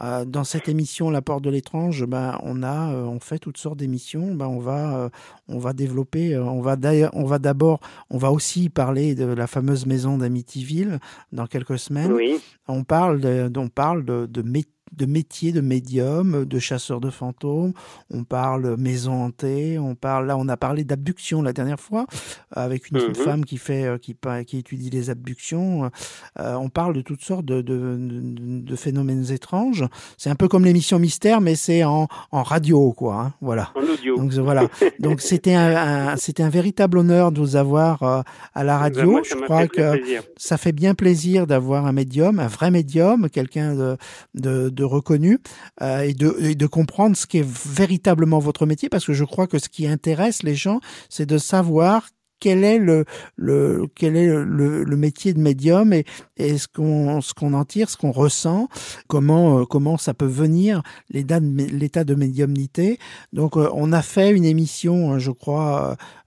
Euh, 0.00 0.24
dans 0.24 0.44
cette 0.44 0.70
émission 0.70 1.10
La 1.10 1.20
Porte 1.20 1.44
de 1.44 1.50
l'étrange, 1.50 2.06
bah, 2.06 2.40
on 2.42 2.62
a, 2.62 2.94
on 2.94 3.20
fait 3.20 3.38
toutes 3.38 3.58
sortes 3.58 3.76
d'émissions. 3.76 4.34
Bah, 4.34 4.48
on 4.48 4.58
va, 4.58 5.10
on 5.48 5.58
va 5.58 5.74
développer. 5.74 6.38
On 6.38 6.62
va 6.62 6.76
d'ailleurs, 6.76 7.10
on 7.12 7.26
va 7.26 7.38
d'abord, 7.38 7.80
on 8.08 8.16
va 8.16 8.32
aussi 8.32 8.70
parler 8.70 9.14
de 9.14 9.26
la 9.26 9.46
fameuse 9.46 9.84
maison 9.84 10.16
d'Amityville 10.16 10.98
dans 11.32 11.46
quelques 11.46 11.78
semaines. 11.78 12.12
Oui. 12.12 12.40
On 12.68 12.84
parle, 12.84 13.20
de, 13.20 13.52
on 13.54 13.68
parle 13.68 14.06
de, 14.06 14.24
de 14.24 14.40
métiers 14.40 14.72
de 14.96 15.06
métiers 15.06 15.52
de 15.52 15.60
médium, 15.60 16.44
de 16.44 16.58
chasseurs 16.58 17.00
de 17.00 17.10
fantômes, 17.10 17.72
on 18.12 18.24
parle 18.24 18.76
maison 18.76 19.24
hantée, 19.24 19.78
on 19.78 19.94
parle 19.94 20.26
là 20.26 20.36
on 20.36 20.48
a 20.48 20.56
parlé 20.56 20.84
d'abduction 20.84 21.42
la 21.42 21.52
dernière 21.52 21.80
fois 21.80 22.06
avec 22.50 22.90
une, 22.90 22.98
Mhm. 22.98 23.08
une 23.08 23.14
femme 23.14 23.44
qui 23.44 23.56
fait 23.58 23.84
euh, 23.84 23.98
qui, 23.98 24.16
qui 24.46 24.58
étudie 24.58 24.90
les 24.90 25.10
abductions. 25.10 25.90
Euh, 26.38 26.54
on 26.54 26.68
parle 26.68 26.94
de 26.94 27.00
toutes 27.00 27.22
sortes 27.22 27.44
de, 27.44 27.62
de, 27.62 27.96
de, 27.98 28.60
de 28.60 28.76
phénomènes 28.76 29.30
étranges. 29.30 29.84
C'est 30.18 30.30
un 30.30 30.34
peu 30.34 30.48
comme 30.48 30.64
l'émission 30.64 30.98
Mystère, 30.98 31.40
mais 31.40 31.54
c'est 31.54 31.84
en, 31.84 32.08
en 32.30 32.42
radio 32.42 32.92
quoi. 32.92 33.14
hein, 33.20 33.32
voilà. 33.40 33.70
En 33.74 33.82
audio. 33.82 34.16
Donc 34.16 34.32
voilà. 34.34 34.68
Donc 35.00 35.20
c'était 35.20 35.54
un, 35.54 35.76
un- 36.12 36.16
c'était 36.16 36.42
un 36.42 36.48
véritable 36.50 36.98
honneur 36.98 37.32
de 37.32 37.40
vous 37.40 37.56
avoir 37.56 38.02
euh, 38.02 38.22
à 38.54 38.62
la 38.64 38.74
Ben, 38.74 38.80
radio. 38.80 39.10
moi, 39.10 39.20
Je 39.24 39.34
crois 39.34 39.66
que 39.68 39.92
plaisir. 39.98 40.22
ça 40.36 40.56
fait 40.58 40.72
bien 40.72 40.94
plaisir 40.94 41.46
d'avoir 41.46 41.86
un 41.86 41.92
médium, 41.92 42.38
un 42.38 42.46
vrai 42.46 42.70
médium, 42.70 43.28
quelqu'un 43.30 43.74
de, 43.74 43.96
de, 44.34 44.68
de 44.82 44.86
reconnu 44.96 45.38
euh, 45.80 46.08
et, 46.08 46.14
de, 46.22 46.28
et 46.40 46.54
de 46.54 46.66
comprendre 46.78 47.16
ce 47.16 47.26
qui 47.26 47.38
est 47.38 47.50
véritablement 47.80 48.40
votre 48.40 48.66
métier, 48.66 48.88
parce 48.88 49.06
que 49.06 49.14
je 49.20 49.24
crois 49.32 49.46
que 49.46 49.58
ce 49.58 49.68
qui 49.68 49.86
intéresse 49.86 50.42
les 50.42 50.56
gens, 50.64 50.80
c'est 51.08 51.26
de 51.34 51.38
savoir 51.38 52.08
quel 52.42 52.64
est 52.64 52.78
le, 52.78 53.04
le 53.36 53.86
quel 53.94 54.16
est 54.16 54.26
le, 54.26 54.82
le 54.82 54.96
métier 54.96 55.32
de 55.32 55.38
médium 55.38 55.92
et, 55.92 56.04
et 56.36 56.58
ce 56.58 56.66
qu'on 56.66 57.20
ce 57.20 57.32
qu'on 57.34 57.54
en 57.54 57.64
tire, 57.64 57.88
ce 57.88 57.96
qu'on 57.96 58.10
ressent, 58.10 58.66
comment 59.06 59.60
euh, 59.60 59.64
comment 59.64 59.96
ça 59.96 60.12
peut 60.12 60.32
venir 60.44 60.82
l'état 61.08 61.38
de, 61.38 61.46
l'état 61.82 62.02
de 62.02 62.16
médiumnité. 62.16 62.98
Donc 63.32 63.56
euh, 63.56 63.70
on 63.74 63.92
a 63.92 64.02
fait 64.02 64.32
une 64.32 64.44
émission, 64.44 65.12
euh, 65.12 65.18
je 65.20 65.30
crois, 65.30 65.68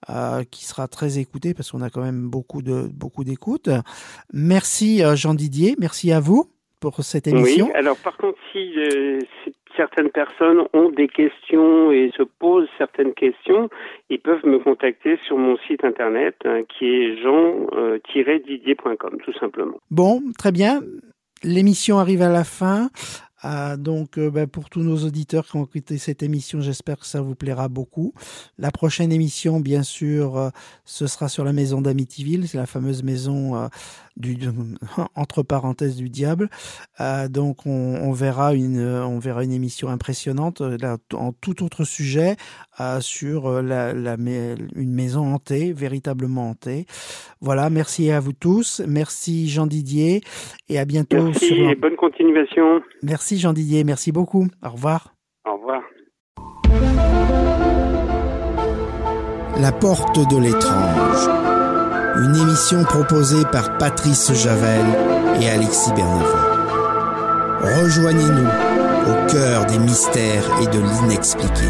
euh, 0.08 0.12
euh, 0.14 0.44
qui 0.50 0.64
sera 0.64 0.88
très 0.88 1.18
écoutée 1.18 1.52
parce 1.52 1.70
qu'on 1.70 1.82
a 1.82 1.90
quand 1.90 2.02
même 2.02 2.30
beaucoup 2.30 2.62
de 2.62 2.88
beaucoup 3.02 3.24
d'écoutes. 3.24 3.68
Merci 4.32 5.04
euh, 5.04 5.16
Jean 5.16 5.34
Didier, 5.34 5.76
merci 5.78 6.12
à 6.12 6.20
vous 6.20 6.55
pour 6.80 7.02
cette 7.02 7.26
émission. 7.26 7.66
Oui, 7.66 7.72
alors 7.74 7.96
par 7.96 8.16
contre, 8.16 8.38
si, 8.52 8.72
euh, 8.78 9.20
si 9.44 9.54
certaines 9.76 10.10
personnes 10.10 10.66
ont 10.72 10.90
des 10.90 11.08
questions 11.08 11.90
et 11.92 12.10
se 12.16 12.22
posent 12.22 12.68
certaines 12.78 13.14
questions, 13.14 13.68
ils 14.10 14.20
peuvent 14.20 14.44
me 14.44 14.58
contacter 14.58 15.18
sur 15.26 15.36
mon 15.36 15.56
site 15.66 15.84
internet 15.84 16.36
hein, 16.44 16.62
qui 16.68 16.86
est 16.86 17.16
jean-didier.com, 17.22 19.18
tout 19.24 19.34
simplement. 19.38 19.76
Bon, 19.90 20.22
très 20.38 20.52
bien. 20.52 20.80
L'émission 21.42 21.98
arrive 21.98 22.22
à 22.22 22.30
la 22.30 22.44
fin. 22.44 22.88
Ah, 23.42 23.76
donc, 23.76 24.18
euh, 24.18 24.30
ben, 24.30 24.46
pour 24.46 24.70
tous 24.70 24.80
nos 24.80 25.04
auditeurs 25.04 25.46
qui 25.46 25.56
ont 25.56 25.64
écouté 25.64 25.98
cette 25.98 26.22
émission, 26.22 26.62
j'espère 26.62 26.98
que 26.98 27.04
ça 27.06 27.20
vous 27.20 27.34
plaira 27.34 27.68
beaucoup. 27.68 28.14
La 28.58 28.70
prochaine 28.70 29.12
émission, 29.12 29.60
bien 29.60 29.82
sûr, 29.82 30.38
euh, 30.38 30.48
ce 30.84 31.06
sera 31.06 31.28
sur 31.28 31.44
la 31.44 31.52
maison 31.52 31.82
d'Amityville. 31.82 32.48
C'est 32.48 32.56
la 32.56 32.66
fameuse 32.66 33.02
maison 33.02 33.68
du, 34.16 34.36
entre 35.14 35.42
parenthèses 35.42 35.96
du 35.96 36.08
diable. 36.08 36.48
Euh, 37.00 37.28
donc, 37.28 37.66
on, 37.66 37.70
on 37.70 38.12
verra 38.12 38.54
une, 38.54 38.78
euh, 38.78 39.06
on 39.06 39.18
verra 39.18 39.44
une 39.44 39.52
émission 39.52 39.88
impressionnante 39.88 40.60
euh, 40.60 40.76
là, 40.80 40.96
en 41.14 41.32
tout 41.32 41.64
autre 41.64 41.84
sujet 41.84 42.36
euh, 42.80 43.00
sur 43.00 43.62
la, 43.62 43.92
une 43.92 44.94
maison 44.94 45.34
hantée, 45.34 45.72
véritablement 45.72 46.50
hantée. 46.50 46.86
Voilà, 47.40 47.70
merci 47.70 48.10
à 48.10 48.20
vous 48.20 48.32
tous. 48.32 48.82
Merci 48.86 49.48
Jean 49.48 49.66
Didier 49.66 50.22
et 50.68 50.78
à 50.78 50.84
bientôt 50.84 51.24
Merci 51.24 51.46
sur 51.46 51.70
et 51.70 51.74
bonne 51.74 51.96
continuation. 51.96 52.80
Merci 53.02 53.38
Jean 53.38 53.52
Didier, 53.52 53.84
merci 53.84 54.12
beaucoup. 54.12 54.46
Au 54.64 54.70
revoir. 54.70 55.14
Au 55.44 55.56
revoir. 55.56 55.82
La 59.58 59.72
porte 59.72 60.18
de 60.30 60.38
l'étrange. 60.38 61.65
Une 62.18 62.34
émission 62.34 62.82
proposée 62.84 63.44
par 63.52 63.76
Patrice 63.76 64.32
Javel 64.32 64.84
et 65.40 65.50
Alexis 65.50 65.92
Bernavin. 65.92 66.24
Rejoignez-nous 67.82 68.48
au 68.48 69.30
cœur 69.30 69.66
des 69.66 69.78
mystères 69.78 70.44
et 70.62 70.66
de 70.66 70.80
l'inexpliqué. 70.80 71.66